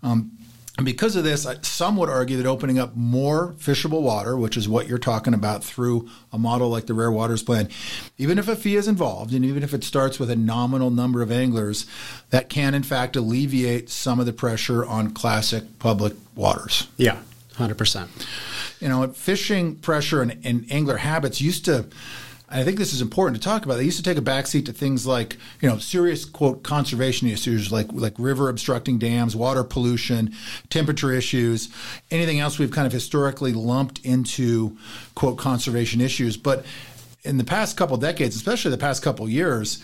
[0.04, 0.38] Um,
[0.78, 4.68] and because of this, some would argue that opening up more fishable water, which is
[4.68, 7.70] what you're talking about through a model like the Rare Waters Plan,
[8.18, 11.22] even if a fee is involved and even if it starts with a nominal number
[11.22, 11.86] of anglers,
[12.32, 16.88] that can in fact alleviate some of the pressure on classic public waters.
[16.98, 17.20] Yeah,
[17.54, 18.08] 100%.
[18.82, 21.86] You know, fishing pressure and, and angler habits used to
[22.54, 23.78] I think this is important to talk about.
[23.78, 27.72] They used to take a backseat to things like, you know, serious quote conservation issues
[27.72, 30.34] like like river obstructing dams, water pollution,
[30.70, 31.70] temperature issues,
[32.12, 34.78] anything else we've kind of historically lumped into
[35.16, 36.38] quote conservation issues.
[36.38, 36.64] But
[37.24, 39.82] in the past couple decades, especially the past couple years,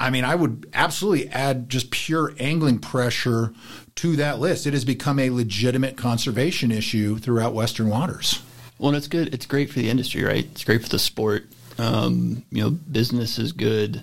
[0.00, 3.52] I mean, I would absolutely add just pure angling pressure
[3.96, 4.66] to that list.
[4.66, 8.42] It has become a legitimate conservation issue throughout Western waters.
[8.78, 9.34] Well, and it's good.
[9.34, 10.44] It's great for the industry, right?
[10.52, 11.46] It's great for the sport.
[11.78, 14.02] Um, you know, business is good,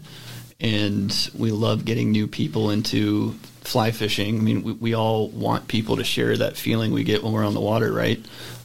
[0.60, 4.38] and we love getting new people into fly fishing.
[4.38, 7.46] I mean, we, we all want people to share that feeling we get when we're
[7.46, 8.24] on the water, right?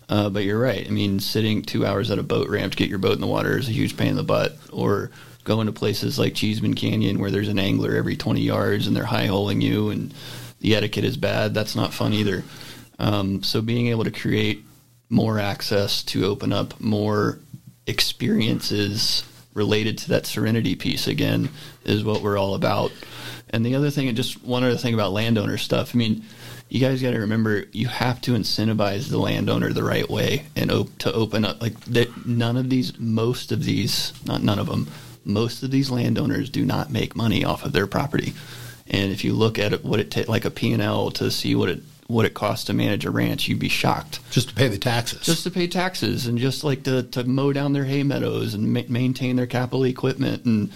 [0.09, 0.87] Uh, but you're right.
[0.87, 3.27] I mean, sitting two hours at a boat ramp to get your boat in the
[3.27, 4.57] water is a huge pain in the butt.
[4.73, 5.11] Or
[5.45, 9.05] going to places like Cheeseman Canyon where there's an angler every 20 yards and they're
[9.05, 10.13] high holing you and
[10.61, 11.55] the etiquette is bad.
[11.55, 12.45] That's not fun either.
[12.99, 14.65] Um, so being able to create
[15.09, 17.39] more access to open up more
[17.91, 21.51] experiences related to that serenity piece again
[21.85, 22.93] is what we're all about.
[23.51, 25.95] And the other thing, and just one other thing about landowner stuff.
[25.95, 26.23] I mean,
[26.69, 30.71] you guys got to remember you have to incentivize the landowner the right way and
[30.71, 31.61] op- to open up.
[31.61, 34.87] Like that, none of these, most of these, not none of them,
[35.25, 38.35] most of these landowners do not make money off of their property.
[38.87, 41.31] And if you look at it, what it takes, like a P and L to
[41.31, 44.21] see what it what it costs to manage a ranch, you'd be shocked.
[44.31, 45.21] Just to pay the taxes.
[45.21, 48.73] Just to pay taxes and just like to, to mow down their hay meadows and
[48.73, 50.45] ma- maintain their capital equipment.
[50.45, 50.73] And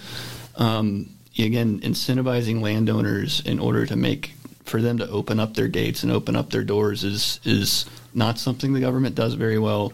[0.56, 6.02] um, again, incentivizing landowners in order to make for them to open up their gates
[6.02, 9.92] and open up their doors is is not something the government does very well.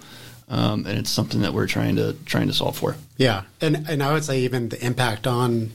[0.49, 2.97] Um, and it's something that we're trying to trying to solve for.
[3.17, 5.71] Yeah, and and I would say even the impact on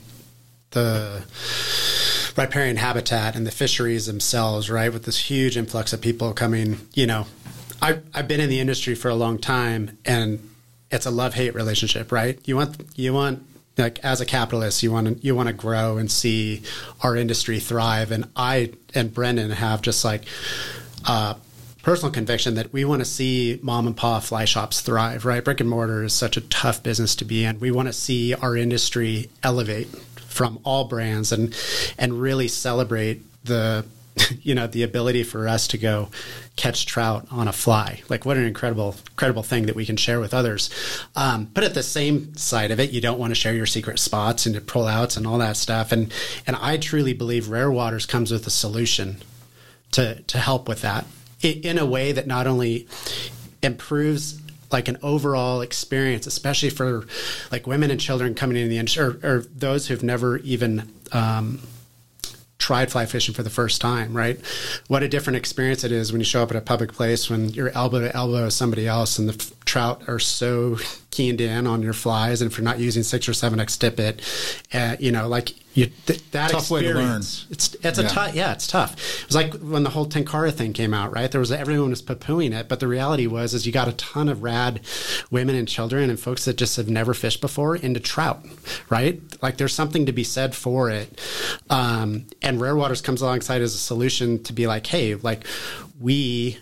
[0.70, 1.24] the
[2.36, 4.92] riparian habitat and the fisheries themselves, right?
[4.92, 7.26] With this huge influx of people coming, you know,
[7.80, 10.48] I, I've been in the industry for a long time and
[10.90, 12.38] it's a love hate relationship, right?
[12.44, 13.46] You want, you want,
[13.78, 16.62] like as a capitalist, you want to you want to grow and see
[17.02, 18.10] our industry thrive.
[18.10, 20.24] And I and Brendan have just like
[21.04, 21.34] uh,
[21.82, 25.24] personal conviction that we want to see mom and pop fly shops thrive.
[25.24, 27.60] Right, brick and mortar is such a tough business to be in.
[27.60, 29.88] We want to see our industry elevate
[30.36, 31.56] from all brands and
[31.98, 33.84] and really celebrate the
[34.42, 36.08] you know the ability for us to go
[36.56, 38.02] catch trout on a fly.
[38.08, 40.70] Like what an incredible incredible thing that we can share with others.
[41.14, 43.98] Um, but at the same side of it you don't want to share your secret
[43.98, 45.90] spots and pull outs and all that stuff.
[45.92, 46.12] And
[46.46, 49.18] and i truly believe rare waters comes with a solution
[49.92, 51.06] to to help with that.
[51.42, 52.88] In a way that not only
[53.62, 54.40] improves
[54.76, 57.06] like an overall experience, especially for
[57.50, 61.62] like women and children coming into the industry or, or those who've never even um,
[62.58, 64.38] tried fly fishing for the first time, right?
[64.88, 67.48] What a different experience it is when you show up at a public place when
[67.48, 70.76] you're elbow to elbow with somebody else and the f- trout are so
[71.16, 72.42] keyed in on your flies.
[72.42, 74.20] And if you're not using six or seven X tippet,
[74.74, 78.04] uh, you know, like you, th- that tough experience, it's it's yeah.
[78.04, 78.92] a tough yeah, it's tough.
[79.22, 81.30] It was like when the whole Tenkara thing came out, right?
[81.30, 84.28] There was everyone was poo-pooing it, but the reality was is you got a ton
[84.28, 84.80] of rad
[85.30, 88.44] women and children and folks that just have never fished before into trout,
[88.90, 89.20] right?
[89.42, 91.18] Like there's something to be said for it.
[91.70, 95.46] Um, and Rare Waters comes alongside as a solution to be like, hey, like
[95.98, 96.58] we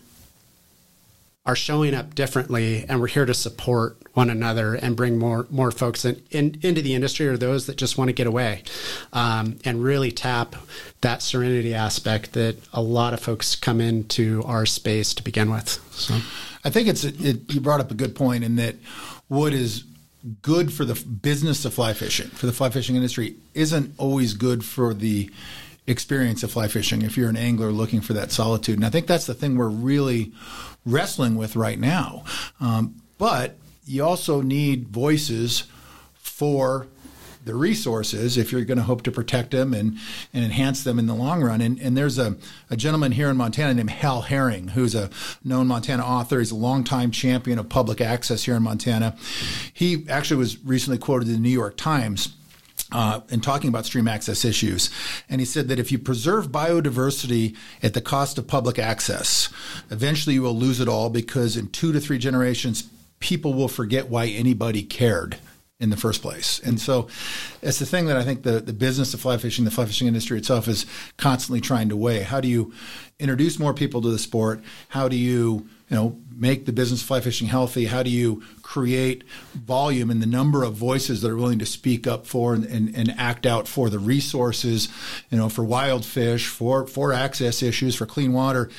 [1.47, 5.71] are showing up differently and we're here to support one another and bring more more
[5.71, 8.63] folks in, in into the industry or those that just want to get away
[9.13, 10.57] um, and really tap
[11.03, 15.69] that serenity aspect that a lot of folks come into our space to begin with
[15.93, 16.15] so.
[16.65, 18.77] I think it's it, you brought up a good point in that
[19.29, 19.85] what is
[20.41, 24.65] good for the business of fly fishing for the fly fishing industry isn't always good
[24.65, 25.31] for the
[25.87, 28.77] experience of fly fishing if you're an angler looking for that solitude.
[28.77, 30.33] And i think that's the thing we're really
[30.87, 32.24] wrestling with right now.
[32.61, 33.57] Um, but
[33.87, 35.64] you also need voices
[36.14, 36.87] for
[37.45, 39.99] the resources if you're going to hope to protect them and,
[40.32, 41.61] and enhance them in the long run.
[41.61, 42.37] And, and there's a,
[42.70, 45.11] a gentleman here in Montana named Hal Herring, who's a
[45.45, 46.39] known Montana author.
[46.39, 49.14] He's a longtime champion of public access here in Montana.
[49.72, 52.35] He actually was recently quoted in the New York Times
[52.95, 54.89] uh, and talking about stream access issues.
[55.29, 59.51] And he said that if you preserve biodiversity at the cost of public access,
[59.91, 62.89] eventually you will lose it all because in two to three generations,
[63.19, 65.37] people will forget why anybody cared
[65.81, 66.61] in the first place.
[66.61, 67.09] And so
[67.61, 70.07] it's the thing that I think the, the business of fly fishing, the fly fishing
[70.07, 70.87] industry itself is
[71.17, 72.23] constantly trying to weigh.
[72.23, 72.73] How do you
[73.19, 74.63] introduce more people to the sport?
[74.89, 77.87] How do you you know, make the business fly fishing healthy?
[77.87, 79.24] How do you create
[79.55, 82.95] volume in the number of voices that are willing to speak up for and, and,
[82.97, 84.89] and, act out for the resources,
[85.30, 88.70] you know, for wild fish, for, for access issues, for clean water?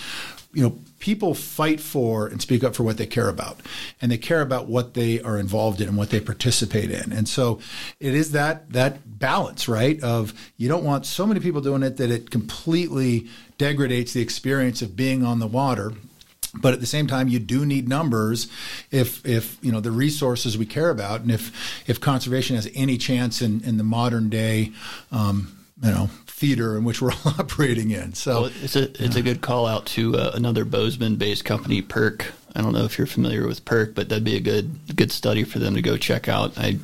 [0.51, 3.59] You know, people fight for and speak up for what they care about.
[4.01, 7.11] And they care about what they are involved in and what they participate in.
[7.11, 7.59] And so
[7.99, 10.01] it is that that balance, right?
[10.01, 13.27] Of you don't want so many people doing it that it completely
[13.57, 15.93] degrades the experience of being on the water
[16.61, 18.47] but at the same time you do need numbers
[18.91, 21.21] if if you know the resources we care about.
[21.21, 21.51] And if
[21.87, 24.71] if conservation has any chance in in the modern day
[25.11, 28.13] um, you know theater in which we're all operating in.
[28.13, 31.81] So well, it's a it's a good call out to uh, another bozeman based company
[31.81, 32.25] PERC.
[32.57, 35.43] I don't know if you're familiar with PERC but that'd be a good good study
[35.43, 36.57] for them to go check out.
[36.57, 36.79] I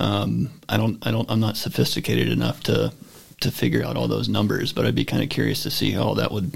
[0.00, 2.92] um, i don't i don't i'm not sophisticated enough to
[3.40, 6.14] to figure out all those numbers but i'd be kind of curious to see how
[6.14, 6.52] that would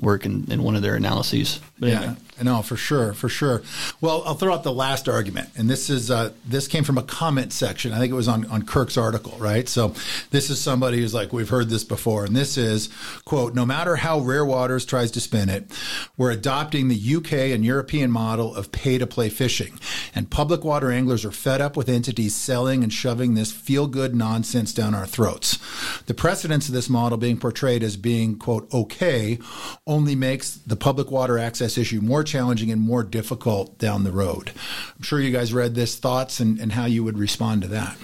[0.00, 1.60] work in, in one of their analyses.
[1.78, 2.16] But yeah, anyway.
[2.42, 3.62] No, for sure, for sure.
[4.00, 7.02] Well, I'll throw out the last argument, and this is uh, this came from a
[7.02, 7.92] comment section.
[7.92, 9.68] I think it was on on Kirk's article, right?
[9.68, 9.94] So
[10.30, 12.88] this is somebody who's like, we've heard this before, and this is
[13.24, 15.70] quote: No matter how Rare Waters tries to spin it,
[16.16, 19.78] we're adopting the UK and European model of pay to play fishing,
[20.14, 24.14] and public water anglers are fed up with entities selling and shoving this feel good
[24.14, 25.58] nonsense down our throats.
[26.06, 29.38] The precedence of this model being portrayed as being quote okay
[29.86, 34.52] only makes the public water access issue more challenging and more difficult down the road.
[34.96, 37.96] I'm sure you guys read this thoughts and, and how you would respond to that.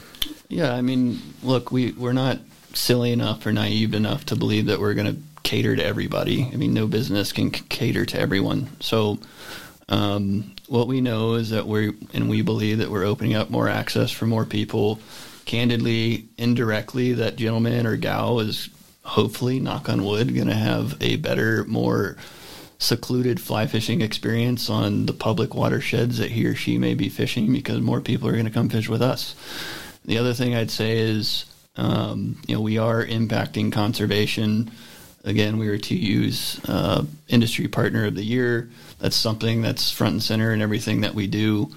[0.49, 2.39] Yeah, I mean, look, we, we're not
[2.75, 6.51] silly enough or naive enough to believe that we're going to cater to everybody.
[6.53, 8.69] I mean, no business can cater to everyone.
[8.81, 9.19] So,
[9.89, 13.69] um, what we know is that we're, and we believe that we're opening up more
[13.69, 14.99] access for more people.
[15.45, 18.69] Candidly, indirectly, that gentleman or gal is
[19.05, 22.17] hopefully, knock on wood, going to have a better, more
[22.79, 27.53] secluded fly fishing experience on the public watersheds that he or she may be fishing
[27.53, 29.35] because more people are going to come fish with us.
[30.05, 31.47] The other thing I'd say is,
[31.77, 34.71] um, you know, we are impacting conservation.
[35.25, 38.69] Again, we were TU's uh, industry partner of the year.
[38.99, 41.75] That's something that's front and center in everything that we do.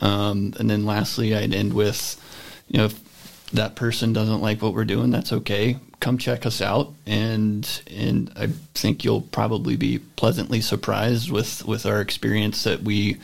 [0.00, 2.20] Um, and then lastly, I'd end with,
[2.68, 3.09] you know, if
[3.52, 8.32] that person doesn't like what we're doing, that's okay come check us out, and and
[8.34, 13.18] I think you'll probably be pleasantly surprised with with our experience that we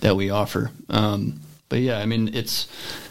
[0.00, 0.70] that we offer.
[0.88, 2.68] Um, but yeah, I mean it's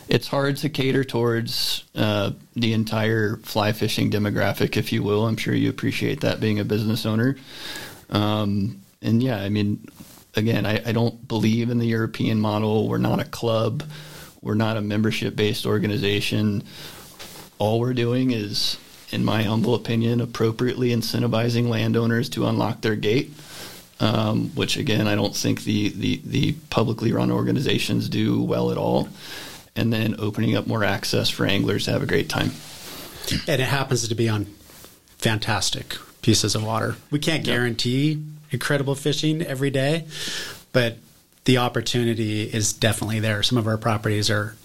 [0.07, 5.27] it's hard to cater towards uh, the entire fly fishing demographic, if you will.
[5.27, 7.35] I'm sure you appreciate that being a business owner.
[8.09, 9.85] Um, and yeah, I mean,
[10.33, 12.87] again, I, I don't believe in the European model.
[12.87, 13.83] We're not a club.
[14.47, 16.63] We're not a membership based organization.
[17.59, 18.77] All we're doing is
[19.11, 23.31] in my humble opinion, appropriately incentivizing landowners to unlock their gate,
[23.99, 28.77] um, which again I don't think the, the the publicly run organizations do well at
[28.77, 29.09] all,
[29.75, 32.51] and then opening up more access for anglers to have a great time.
[33.47, 34.45] And it happens to be on
[35.17, 36.95] fantastic pieces of water.
[37.11, 40.05] We can't guarantee incredible fishing every day,
[40.71, 40.99] but
[41.47, 43.41] the opportunity is definitely there.
[43.41, 44.57] Some of our properties are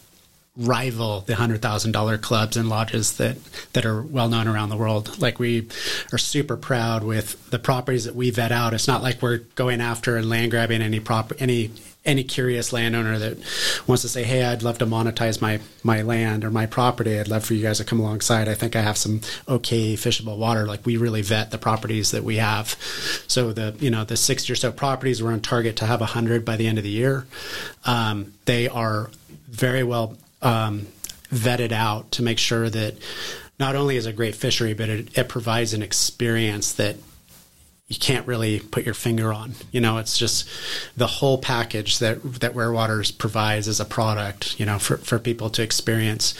[0.56, 3.38] rival the hundred thousand dollar clubs and lodges that
[3.72, 5.22] that are well known around the world.
[5.22, 5.68] Like we
[6.12, 8.74] are super proud with the properties that we vet out.
[8.74, 11.70] It's not like we're going after and land grabbing any prop any
[12.04, 13.38] any curious landowner that
[13.86, 17.18] wants to say, "Hey, I'd love to monetize my my land or my property.
[17.18, 18.48] I'd love for you guys to come alongside.
[18.48, 22.24] I think I have some okay fishable water." Like we really vet the properties that
[22.24, 22.76] we have.
[23.28, 26.44] So the you know the sixty or so properties we're on target to have hundred
[26.44, 27.26] by the end of the year.
[27.84, 29.10] Um, they are
[29.48, 30.88] very well um,
[31.30, 32.94] vetted out to make sure that
[33.58, 36.96] not only is a great fishery, but it, it provides an experience that
[37.92, 39.52] you can't really put your finger on.
[39.70, 40.48] You know, it's just
[40.96, 44.58] the whole package that that Rare Waters provides as a product.
[44.58, 46.34] You know, for for people to experience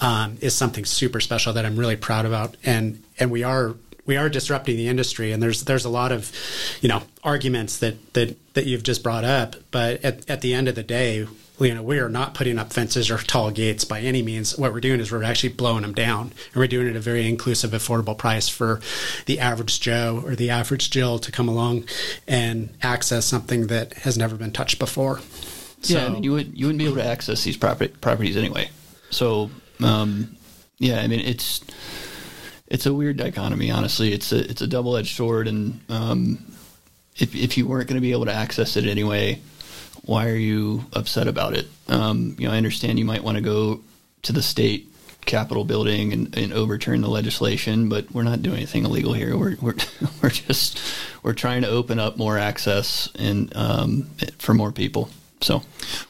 [0.00, 4.16] um, is something super special that I'm really proud about, and and we are we
[4.16, 6.32] are disrupting the industry and there's there's a lot of
[6.80, 10.66] you know arguments that that that you've just brought up but at, at the end
[10.66, 11.26] of the day
[11.60, 14.56] you know, we are not putting up fences or tall gates by any means.
[14.56, 17.00] What we're doing is we're actually blowing them down, and we're doing it at a
[17.00, 18.80] very inclusive, affordable price for
[19.26, 21.84] the average Joe or the average Jill to come along
[22.26, 25.20] and access something that has never been touched before.
[25.82, 28.36] So, yeah, I mean, you would you wouldn't be able to access these property, properties
[28.36, 28.70] anyway.
[29.10, 29.50] So,
[29.82, 30.36] um,
[30.78, 31.64] yeah, I mean, it's
[32.68, 33.70] it's a weird dichotomy.
[33.70, 36.52] Honestly, it's a it's a double edged sword, and um,
[37.16, 39.40] if if you weren't going to be able to access it anyway
[40.08, 41.66] why are you upset about it?
[41.86, 43.82] Um, you know, I understand you might want to go
[44.22, 44.86] to the state
[45.26, 49.36] Capitol building and, and, overturn the legislation, but we're not doing anything illegal here.
[49.36, 49.74] We're we're
[50.22, 50.80] we're just
[51.22, 54.04] we're trying to open up more access and um,
[54.38, 55.10] for more people.
[55.42, 55.62] So,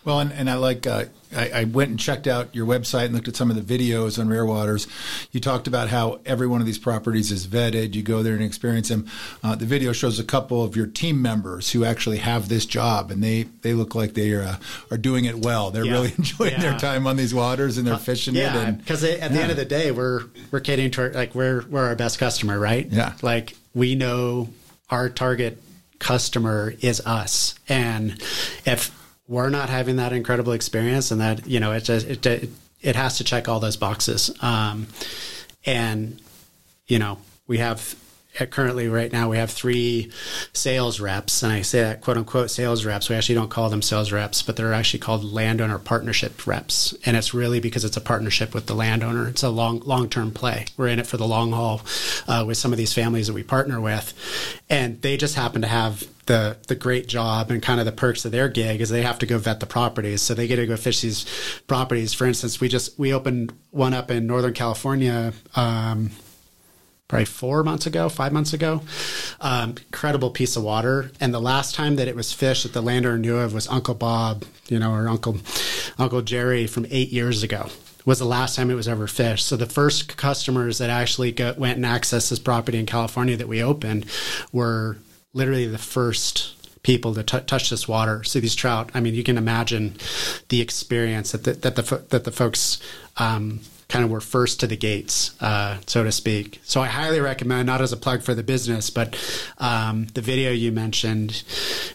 [0.05, 3.15] well, and, and I like uh, I, I, went and checked out your website and
[3.15, 4.87] looked at some of the videos on Rare Waters.
[5.33, 7.95] You talked about how every one of these properties is vetted.
[7.95, 9.07] You go there and experience them.
[9.43, 13.11] Uh, the video shows a couple of your team members who actually have this job,
[13.11, 14.57] and they, they look like they are, uh,
[14.91, 15.71] are doing it well.
[15.71, 15.93] They're yeah.
[15.93, 16.61] really enjoying yeah.
[16.61, 18.79] their time on these waters and they're uh, fishing yeah, it.
[18.79, 21.87] because at the end of the day, we're we're catering to our, like we're we're
[21.87, 22.87] our best customer, right?
[22.91, 24.49] Yeah, like we know
[24.91, 25.63] our target
[25.99, 28.23] customer is us, and
[28.65, 28.95] if
[29.29, 32.51] we're not having that incredible experience and that you know it just it, it,
[32.81, 34.31] it has to check all those boxes.
[34.43, 34.89] Um,
[35.65, 36.21] and
[36.87, 37.95] you know we have
[38.51, 40.13] currently right now we have three
[40.53, 43.09] sales reps and i say that quote unquote sales reps.
[43.09, 46.95] We actually don't call them sales reps but they're actually called landowner partnership reps.
[47.05, 49.29] And it's really because it's a partnership with the landowner.
[49.29, 50.67] It's a long long term play.
[50.77, 51.83] We're in it for the long haul
[52.27, 54.13] uh, with some of these families that we partner with.
[54.69, 58.25] And they just happen to have the the great job and kind of the perks
[58.25, 60.23] of their gig is they have to go vet the properties.
[60.23, 61.27] So they get to go fish these
[61.67, 62.15] properties.
[62.15, 66.11] For instance we just we opened one up in northern california um,
[67.09, 68.83] probably four months ago, five months ago.
[69.41, 71.11] Um, incredible piece of water.
[71.21, 73.95] And the last time that it was fished that the landowner knew of was Uncle
[73.95, 75.39] Bob, you know, or Uncle
[75.99, 77.71] Uncle Jerry from eight years ago.
[78.05, 79.45] Was the last time it was ever fished.
[79.45, 83.49] So the first customers that actually got, went and accessed this property in California that
[83.49, 84.07] we opened
[84.51, 84.97] were
[85.35, 88.91] literally the first people to t- touch this water, see these trout.
[88.95, 89.97] I mean, you can imagine
[90.49, 92.81] the experience that the, that the that the folks
[93.19, 96.61] um, kind of were first to the gates, uh, so to speak.
[96.63, 99.17] So I highly recommend, not as a plug for the business, but
[99.59, 101.43] um, the video you mentioned,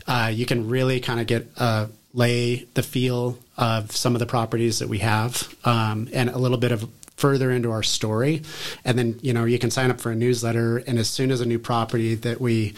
[0.07, 4.25] uh, you can really kind of get uh, lay the feel of some of the
[4.25, 8.41] properties that we have um, and a little bit of further into our story
[8.83, 11.41] and then you know you can sign up for a newsletter and as soon as
[11.41, 12.73] a new property that we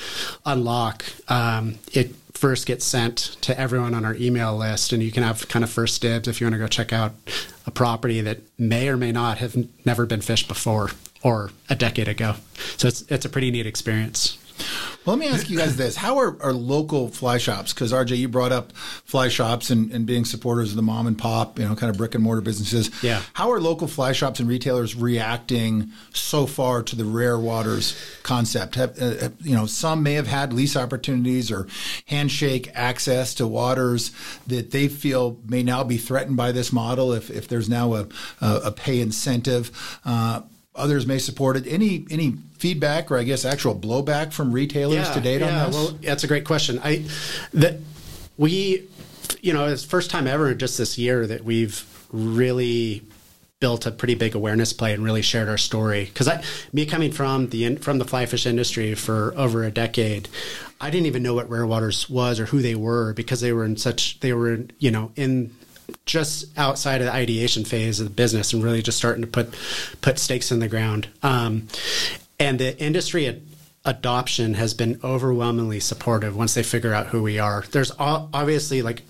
[0.46, 5.24] unlock um, it first gets sent to everyone on our email list and you can
[5.24, 7.14] have kind of first dibs if you want to go check out
[7.66, 9.56] a property that may or may not have
[9.86, 10.92] never been fished before
[11.24, 12.36] or a decade ago.
[12.78, 14.38] So it's it's a pretty neat experience
[15.06, 17.74] well, let me ask you guys this: How are, are local fly shops?
[17.74, 21.18] Because RJ, you brought up fly shops and, and being supporters of the mom and
[21.18, 22.92] pop, you know, kind of brick and mortar businesses.
[23.04, 23.22] Yeah.
[23.34, 28.76] How are local fly shops and retailers reacting so far to the rare waters concept?
[28.76, 31.68] Have, uh, you know, some may have had lease opportunities or
[32.08, 34.12] handshake access to waters
[34.48, 37.14] that they feel may now be threatened by this model.
[37.14, 38.08] If if there's now a
[38.42, 40.00] a, pay incentive.
[40.06, 40.42] Uh,
[40.76, 41.68] others may support it.
[41.68, 45.72] Any any feedback or I guess actual blowback from retailers yeah, to date yeah, on
[45.72, 45.76] this?
[45.76, 46.80] Well, that's a great question.
[46.84, 47.06] I
[47.54, 47.80] that
[48.38, 48.88] we
[49.42, 53.04] you know it's first time ever in just this year that we've really
[53.60, 57.12] built a pretty big awareness play and really shared our story because I me coming
[57.12, 60.28] from the from the fly fish industry for over a decade
[60.80, 63.64] I didn't even know what Rare Waters was or who they were because they were
[63.64, 65.56] in such they were you know in
[66.06, 69.54] just outside of the ideation phase of the business and really just starting to put
[70.02, 71.08] put stakes in the ground.
[71.24, 71.68] Um,
[72.40, 73.42] and the industry ad-
[73.86, 77.64] adoption has been overwhelmingly supportive once they figure out who we are.
[77.72, 79.04] There's obviously like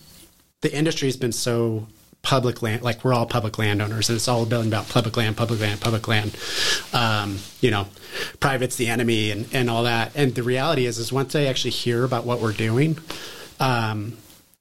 [0.61, 1.87] the industry has been so
[2.25, 5.59] public land, like we're all public landowners, and it's all been about public land, public
[5.61, 6.35] land, public land.
[6.91, 7.87] Um, you know,
[8.39, 10.11] private's the enemy, and, and all that.
[10.15, 12.97] And the reality is, is once they actually hear about what we're doing,
[13.59, 14.17] um,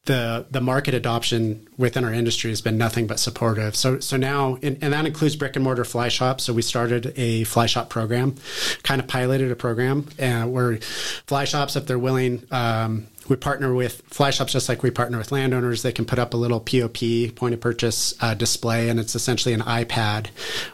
[0.07, 3.74] the the market adoption within our industry has been nothing but supportive.
[3.74, 6.44] So so now and, and, that includes brick and mortar fly shops.
[6.44, 8.34] So we started a fly shop program,
[8.82, 12.46] kind of piloted a program uh, where fly shops, if they're willing.
[12.50, 15.80] Um, we partner with fly shops just like we partner with landowners.
[15.80, 19.55] They can put up a little POP point of purchase uh, display, and it's essentially
[19.55, 20.26] an iPad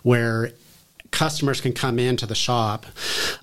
[0.03, 0.51] where
[1.11, 2.87] customers can come into the shop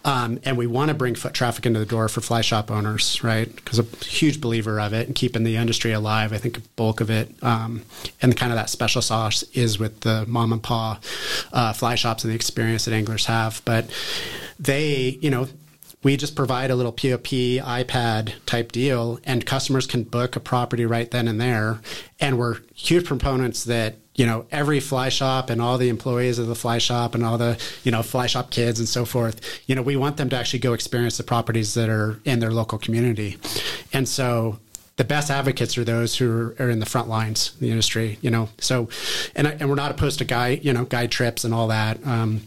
[0.06, 3.24] um, and we want to bring foot traffic into the door for fly shop owners
[3.24, 6.58] right because i'm a huge believer of it and keeping the industry alive i think
[6.58, 7.84] a bulk of it um,
[8.22, 11.00] and kind of that special sauce is with the mom and pa
[11.54, 13.90] uh, fly shops and the experience that anglers have but
[14.60, 15.48] they you know
[16.04, 20.86] we just provide a little POP iPad type deal, and customers can book a property
[20.86, 21.82] right then and there.
[22.20, 26.48] And we're huge proponents that you know every fly shop and all the employees of
[26.48, 29.76] the fly shop and all the you know fly shop kids and so forth you
[29.76, 32.78] know we want them to actually go experience the properties that are in their local
[32.78, 33.38] community.
[33.94, 34.60] And so
[34.98, 38.32] the best advocates are those who are, in the front lines in the industry you
[38.32, 38.50] know.
[38.60, 38.90] So
[39.36, 42.06] and, and we're not opposed to guide you know guide trips and all that.
[42.06, 42.42] Um,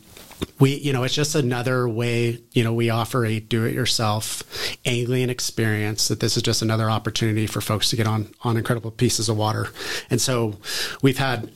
[0.59, 4.43] we you know it's just another way you know we offer a do-it-yourself
[4.85, 8.91] angling experience that this is just another opportunity for folks to get on on incredible
[8.91, 9.69] pieces of water.
[10.09, 10.57] And so
[11.03, 11.51] we've had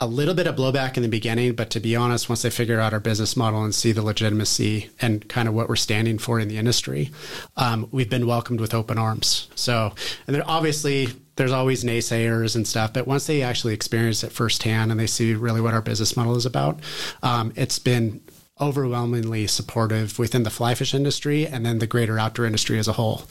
[0.00, 2.80] a little bit of blowback in the beginning, but to be honest, once they figure
[2.80, 6.40] out our business model and see the legitimacy and kind of what we're standing for
[6.40, 7.10] in the industry,
[7.56, 9.48] um, we've been welcomed with open arms.
[9.54, 9.92] So,
[10.26, 14.90] and then obviously there's always naysayers and stuff, but once they actually experience it firsthand
[14.90, 16.80] and they see really what our business model is about,
[17.22, 18.22] um, it's been
[18.58, 22.92] overwhelmingly supportive within the fly fish industry and then the greater outdoor industry as a
[22.92, 23.24] whole.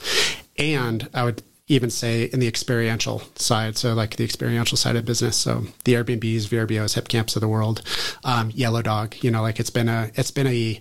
[0.56, 3.76] And I would even say in the experiential side.
[3.76, 5.36] So like the experiential side of business.
[5.36, 7.82] So the Airbnbs, VRBOs, Hipcamps of the world,
[8.24, 9.14] um, Yellow Dog.
[9.22, 10.80] You know, like it's been a it's been a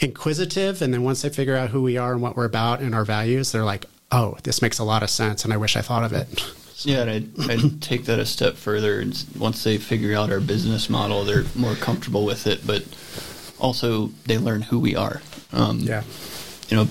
[0.00, 2.94] inquisitive, and then once they figure out who we are and what we're about and
[2.94, 5.82] our values, they're like, oh, this makes a lot of sense, and I wish I
[5.82, 6.54] thought of it.
[6.86, 9.00] Yeah, and I'd, I'd take that a step further.
[9.00, 12.84] And once they figure out our business model, they're more comfortable with it, but
[13.58, 15.20] also they learn who we are.
[15.52, 16.04] Um, yeah,
[16.68, 16.86] you know,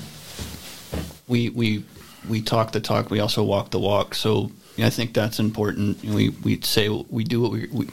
[1.27, 1.85] we we
[2.27, 4.15] we talk the talk, we also walk the walk.
[4.15, 6.03] So I think that's important.
[6.03, 7.87] We we say we do what we, we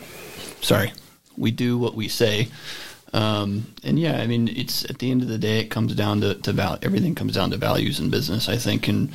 [0.60, 0.92] sorry,
[1.36, 2.48] we do what we say.
[3.14, 6.20] Um, and yeah, I mean, it's at the end of the day, it comes down
[6.22, 8.88] to, to val- everything comes down to values in business, I think.
[8.88, 9.12] And,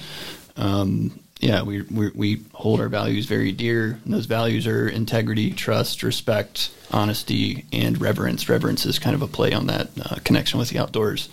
[0.55, 3.99] um, yeah, we, we, we hold our values very dear.
[4.05, 8.47] And those values are integrity, trust, respect, honesty, and reverence.
[8.47, 11.27] Reverence is kind of a play on that uh, connection with the outdoors.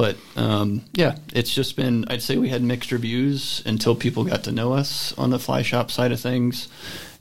[0.00, 4.44] But um, yeah, it's just been, I'd say we had mixed reviews until people got
[4.44, 6.68] to know us on the fly shop side of things.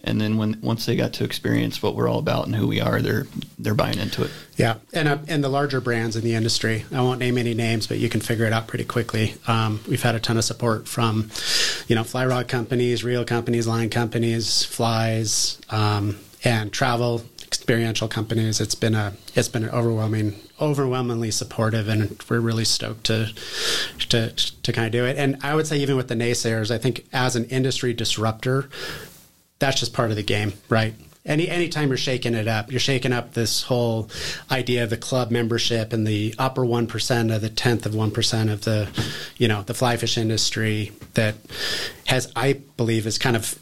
[0.01, 2.79] And then when once they got to experience what we're all about and who we
[2.79, 3.27] are, they're
[3.57, 4.31] they're buying into it.
[4.55, 7.85] Yeah, and uh, and the larger brands in the industry, I won't name any names,
[7.85, 9.35] but you can figure it out pretty quickly.
[9.45, 11.31] Um, we've had a ton of support from,
[11.89, 18.61] you know, fly rod companies, reel companies, line companies, flies, um, and travel experiential companies.
[18.61, 23.33] It's been a it's been an overwhelming overwhelmingly supportive, and we're really stoked to
[24.09, 25.17] to to kind of do it.
[25.17, 28.69] And I would say even with the naysayers, I think as an industry disruptor,
[29.57, 30.93] that's just part of the game, right?
[31.25, 34.11] Any anytime you're shaking it up, you're shaking up this whole
[34.51, 38.11] idea of the club membership and the upper one percent of the tenth of one
[38.11, 38.89] percent of the,
[39.37, 41.33] you know, the fly fish industry that
[42.05, 43.57] has, I believe, has kind of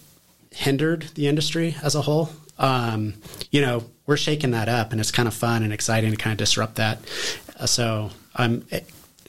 [0.52, 2.32] hindered the industry as a whole.
[2.60, 3.16] Um,
[3.52, 6.32] you know, we're shaking that up, and it's kind of fun and exciting to kind
[6.32, 7.00] of disrupt that.
[7.60, 8.66] Uh, so I'm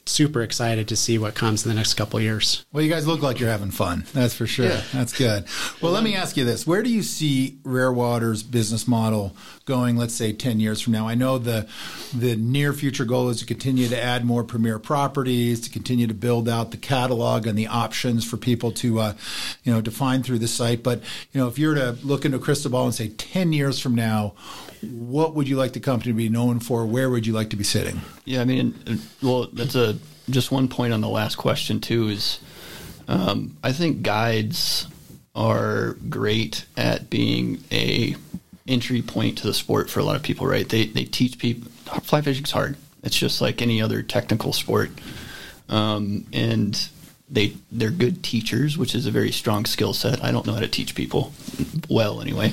[0.09, 2.64] super excited to see what comes in the next couple years.
[2.72, 4.05] Well, you guys look like you're having fun.
[4.12, 4.66] That's for sure.
[4.66, 4.83] Yeah.
[4.93, 5.45] That's good.
[5.83, 9.37] Well, let me ask you this: Where do you see Rare Water's business model
[9.69, 9.97] going?
[9.97, 11.07] Let's say ten years from now.
[11.07, 11.69] I know the
[12.12, 16.14] the near future goal is to continue to add more premier properties, to continue to
[16.14, 19.12] build out the catalog and the options for people to, uh,
[19.62, 20.83] you know, define through the site.
[20.83, 21.03] But
[21.33, 23.79] you know, if you were to look into a crystal ball and say ten years
[23.79, 24.35] from now,
[24.83, 26.87] what would you like the company to be known for?
[26.87, 28.01] Where would you like to be sitting?
[28.25, 28.75] Yeah, I mean,
[29.23, 29.99] well, that's a
[30.31, 32.09] just one point on the last question too.
[32.09, 32.41] Is
[33.07, 34.89] um, I think guides
[35.35, 38.16] are great at being a
[38.69, 40.47] entry point to the sport for a lot of people.
[40.47, 40.69] Right?
[40.69, 41.71] They they teach people
[42.03, 42.77] fly fishing's hard.
[43.03, 44.91] It's just like any other technical sport,
[45.69, 46.89] um, and
[47.31, 50.23] they they're good teachers, which is a very strong skill set.
[50.23, 51.33] I don't know how to teach people
[51.89, 52.53] well anyway.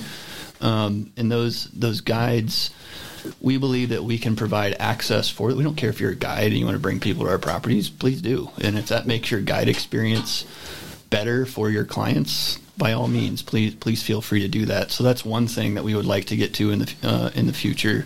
[0.61, 2.71] Um, and those those guides,
[3.41, 5.53] we believe that we can provide access for.
[5.53, 7.39] We don't care if you're a guide and you want to bring people to our
[7.39, 8.49] properties, please do.
[8.61, 10.45] And if that makes your guide experience
[11.09, 14.91] better for your clients, by all means, please please feel free to do that.
[14.91, 17.47] So that's one thing that we would like to get to in the uh, in
[17.47, 18.05] the future.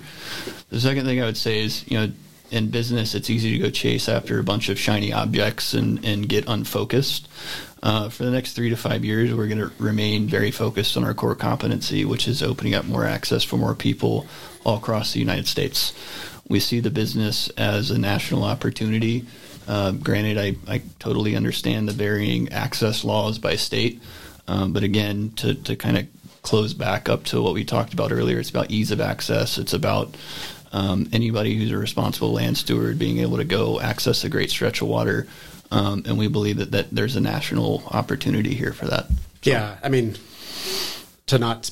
[0.70, 2.12] The second thing I would say is, you know,
[2.52, 6.28] in business, it's easy to go chase after a bunch of shiny objects and, and
[6.28, 7.28] get unfocused.
[7.82, 11.04] Uh, for the next three to five years, we're going to remain very focused on
[11.04, 14.28] our core competency, which is opening up more access for more people
[14.66, 15.94] all across the United States.
[16.48, 19.26] We see the business as a national opportunity.
[19.68, 24.02] Uh, granted, I, I totally understand the varying access laws by state,
[24.50, 26.08] um, but again, to, to kind of
[26.42, 29.60] close back up to what we talked about earlier, it's about ease of access.
[29.60, 30.18] It's about
[30.72, 34.82] um, anybody who's a responsible land steward being able to go access a great stretch
[34.82, 35.28] of water.
[35.70, 39.08] Um, and we believe that, that there's a national opportunity here for that.
[39.08, 39.52] So.
[39.52, 40.18] Yeah, I mean,
[41.28, 41.70] to not,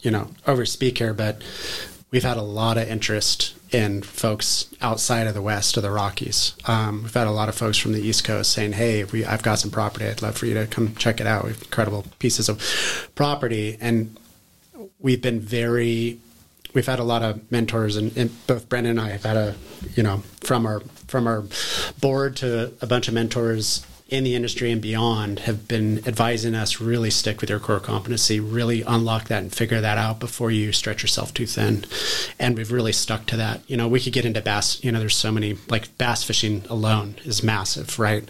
[0.00, 1.42] you know, overspeak here, but
[2.16, 6.54] we've had a lot of interest in folks outside of the West of the Rockies.
[6.64, 9.42] Um, we've had a lot of folks from the East Coast saying, "Hey, we, I've
[9.42, 10.06] got some property.
[10.06, 11.44] I'd love for you to come check it out.
[11.44, 14.16] We have incredible pieces of property." And
[14.98, 16.18] we've been very
[16.72, 19.54] we've had a lot of mentors, and, and, both Brendan and I have had a,
[19.94, 21.44] you know, from our from our
[22.00, 26.80] board to a bunch of mentors in the industry and beyond have been advising us
[26.80, 30.72] really stick with your core competency, really unlock that and figure that out before you
[30.72, 31.84] stretch yourself too thin.
[32.38, 33.62] And we've really stuck to that.
[33.68, 34.82] You know, we could get into bass.
[34.84, 38.28] You know, there's so many like bass fishing alone is massive, right?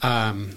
[0.00, 0.56] Um,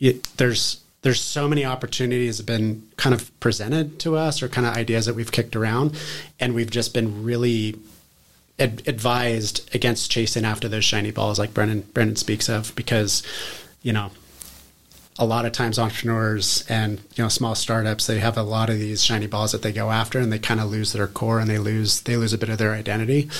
[0.00, 4.66] it, there's there's so many opportunities have been kind of presented to us or kind
[4.66, 5.96] of ideas that we've kicked around
[6.40, 7.76] and we've just been really
[8.58, 13.22] ad- advised against chasing after those shiny balls like brendan brendan speaks of because
[13.84, 14.10] you know
[15.16, 18.80] a lot of times entrepreneurs and you know small startups they have a lot of
[18.80, 21.48] these shiny balls that they go after and they kind of lose their core and
[21.48, 23.30] they lose they lose a bit of their identity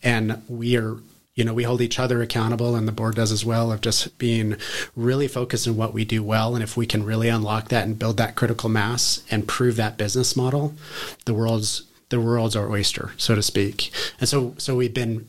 [0.00, 0.98] and we are
[1.34, 4.16] you know, we hold each other accountable and the board does as well of just
[4.18, 4.56] being
[4.94, 6.54] really focused on what we do well.
[6.54, 9.96] And if we can really unlock that and build that critical mass and prove that
[9.96, 10.74] business model,
[11.24, 13.90] the world's the world's our oyster, so to speak.
[14.20, 15.26] And so so we've been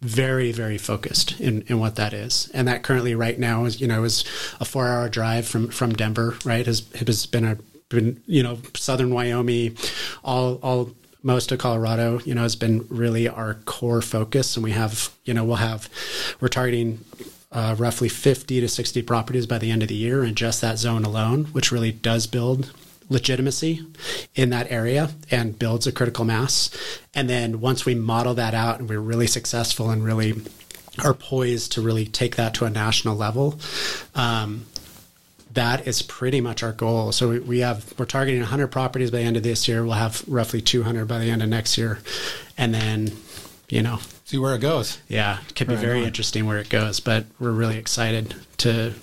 [0.00, 3.86] very very focused in, in what that is and that currently right now is you
[3.86, 4.24] know is
[4.58, 7.58] a four hour drive from from denver right has has been a
[7.90, 9.76] been you know southern wyoming
[10.24, 10.92] all all
[11.22, 14.56] most of Colorado, you know, has been really our core focus.
[14.56, 15.88] And we have, you know, we'll have,
[16.40, 17.04] we're targeting
[17.52, 20.78] uh, roughly 50 to 60 properties by the end of the year in just that
[20.78, 22.72] zone alone, which really does build
[23.10, 23.84] legitimacy
[24.34, 26.70] in that area and builds a critical mass.
[27.12, 30.40] And then once we model that out and we're really successful and really
[31.04, 33.58] are poised to really take that to a national level,
[34.14, 34.64] um,
[35.52, 37.10] that is pretty much our goal.
[37.12, 39.82] So we, we have we're targeting 100 properties by the end of this year.
[39.82, 41.98] We'll have roughly 200 by the end of next year,
[42.56, 43.10] and then
[43.68, 44.98] you know see where it goes.
[45.08, 46.06] Yeah, it could be very on.
[46.06, 47.00] interesting where it goes.
[47.00, 48.94] But we're really excited to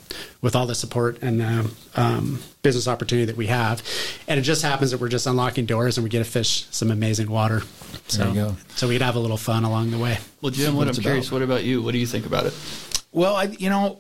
[0.42, 3.84] with all the support and the um, business opportunity that we have,
[4.28, 6.92] and it just happens that we're just unlocking doors and we get to fish some
[6.92, 7.62] amazing water.
[8.08, 10.18] So so we'd have a little fun along the way.
[10.42, 11.82] Well, Jim, what I'm curious, what about you?
[11.82, 12.54] What do you think about it?
[13.12, 14.00] Well, I, you know,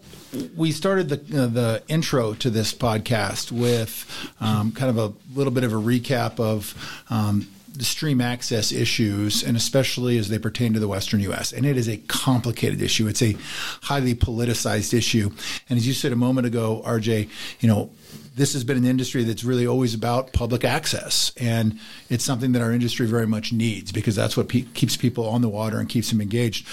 [0.56, 4.06] we started the uh, the intro to this podcast with
[4.40, 6.74] um, kind of a little bit of a recap of.
[7.10, 7.48] Um,
[7.78, 11.54] the stream access issues, and especially as they pertain to the Western U.S.
[11.54, 13.08] And it is a complicated issue.
[13.08, 13.36] It's a
[13.84, 15.32] highly politicized issue.
[15.70, 17.92] And as you said a moment ago, RJ, you know,
[18.36, 21.32] this has been an industry that's really always about public access.
[21.38, 25.28] And it's something that our industry very much needs because that's what pe- keeps people
[25.28, 26.68] on the water and keeps them engaged.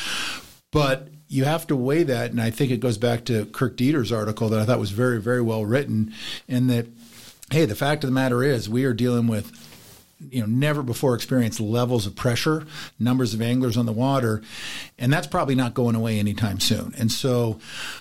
[0.70, 4.12] But you have to weigh that, and I think it goes back to Kirk Deeter's
[4.12, 6.12] article that I thought was very, very well written,
[6.46, 6.86] in that,
[7.50, 9.50] hey, the fact of the matter is we are dealing with
[10.30, 12.66] you know never before experienced levels of pressure
[12.98, 14.42] numbers of anglers on the water
[14.98, 16.94] and that's probably not going away anytime soon.
[16.96, 17.58] And so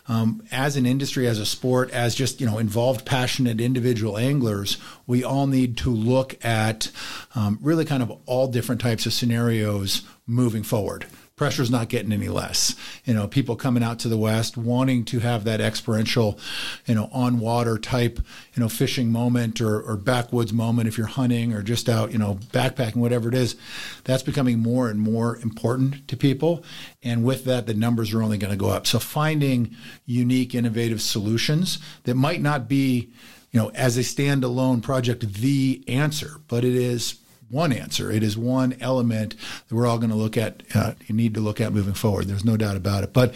[0.08, 4.78] um, as an industry as a sport as just you know involved passionate individual anglers
[5.08, 6.92] we all need to look at
[7.36, 11.06] um, really kind of all different types of scenarios moving forward
[11.44, 12.74] pressure's not getting any less.
[13.04, 16.40] You know, people coming out to the west wanting to have that experiential,
[16.86, 18.18] you know, on water type,
[18.54, 22.18] you know, fishing moment or, or backwoods moment if you're hunting or just out, you
[22.18, 23.58] know, backpacking, whatever it is.
[24.06, 26.64] That's becoming more and more important to people.
[27.04, 28.88] And with that, the numbers are only going to go up.
[28.88, 29.76] So finding
[30.06, 33.12] unique, innovative solutions that might not be,
[33.52, 37.20] you know, as a standalone project, the answer, but it is
[37.54, 38.12] one answer.
[38.12, 39.36] It is one element
[39.70, 42.26] that we're all going to look at, uh, you need to look at moving forward.
[42.28, 43.14] There's no doubt about it.
[43.14, 43.36] But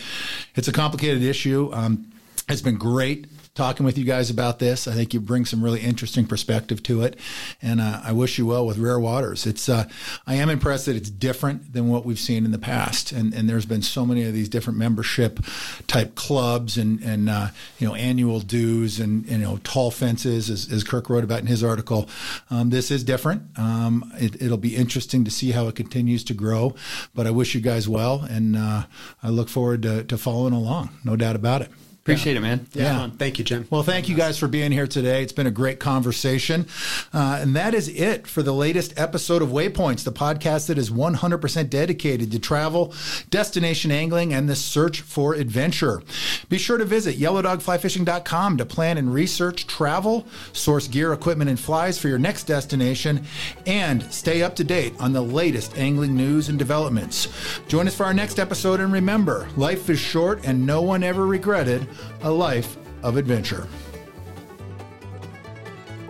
[0.55, 1.69] it's a complicated issue.
[1.71, 2.11] Um,
[2.49, 4.87] it's been great talking with you guys about this.
[4.87, 7.17] I think you bring some really interesting perspective to it,
[7.59, 9.47] and uh, I wish you well with Rare Waters.
[9.47, 9.89] It's uh,
[10.27, 13.49] I am impressed that it's different than what we've seen in the past, and and
[13.49, 15.39] there's been so many of these different membership
[15.87, 17.47] type clubs and and uh,
[17.79, 21.47] you know annual dues and you know tall fences, as, as Kirk wrote about in
[21.47, 22.07] his article.
[22.51, 23.41] Um, this is different.
[23.57, 26.75] Um, it, will be interesting to see how it continues to grow,
[27.15, 28.83] but I wish you guys well, and uh,
[29.23, 30.89] I look forward to, to following along.
[31.03, 31.71] No doubt about it.
[32.07, 32.39] Appreciate yeah.
[32.39, 32.67] it, man.
[32.71, 32.83] Yeah.
[32.83, 33.09] yeah.
[33.17, 33.67] Thank you, Jim.
[33.69, 35.23] Well, thank you guys for being here today.
[35.23, 36.65] It's been a great conversation.
[37.13, 40.89] Uh, and that is it for the latest episode of Waypoints, the podcast that is
[40.89, 42.93] 100% dedicated to travel,
[43.29, 46.01] destination angling, and the search for adventure.
[46.47, 51.99] Be sure to visit yellowdogflyfishing.com to plan and research travel, source gear, equipment, and flies
[51.99, 53.25] for your next destination,
[53.65, 57.27] and stay up to date on the latest angling news and developments.
[57.67, 61.27] Join us for our next episode, and remember, life is short and no one ever
[61.27, 61.85] regretted
[62.21, 63.67] a life of adventure.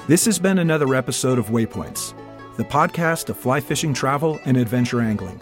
[0.07, 2.13] This has been another episode of Waypoints,
[2.55, 5.39] the podcast of fly fishing travel and adventure angling.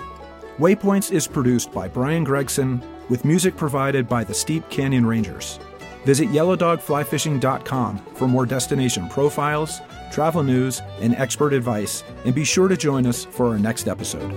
[0.58, 5.60] Waypoints is produced by Brian Gregson with music provided by the Steep Canyon Rangers.
[6.06, 9.82] Visit yellowdogflyfishing.com for more destination profiles,
[10.12, 14.32] travel news, and expert advice, and be sure to join us for our next episode.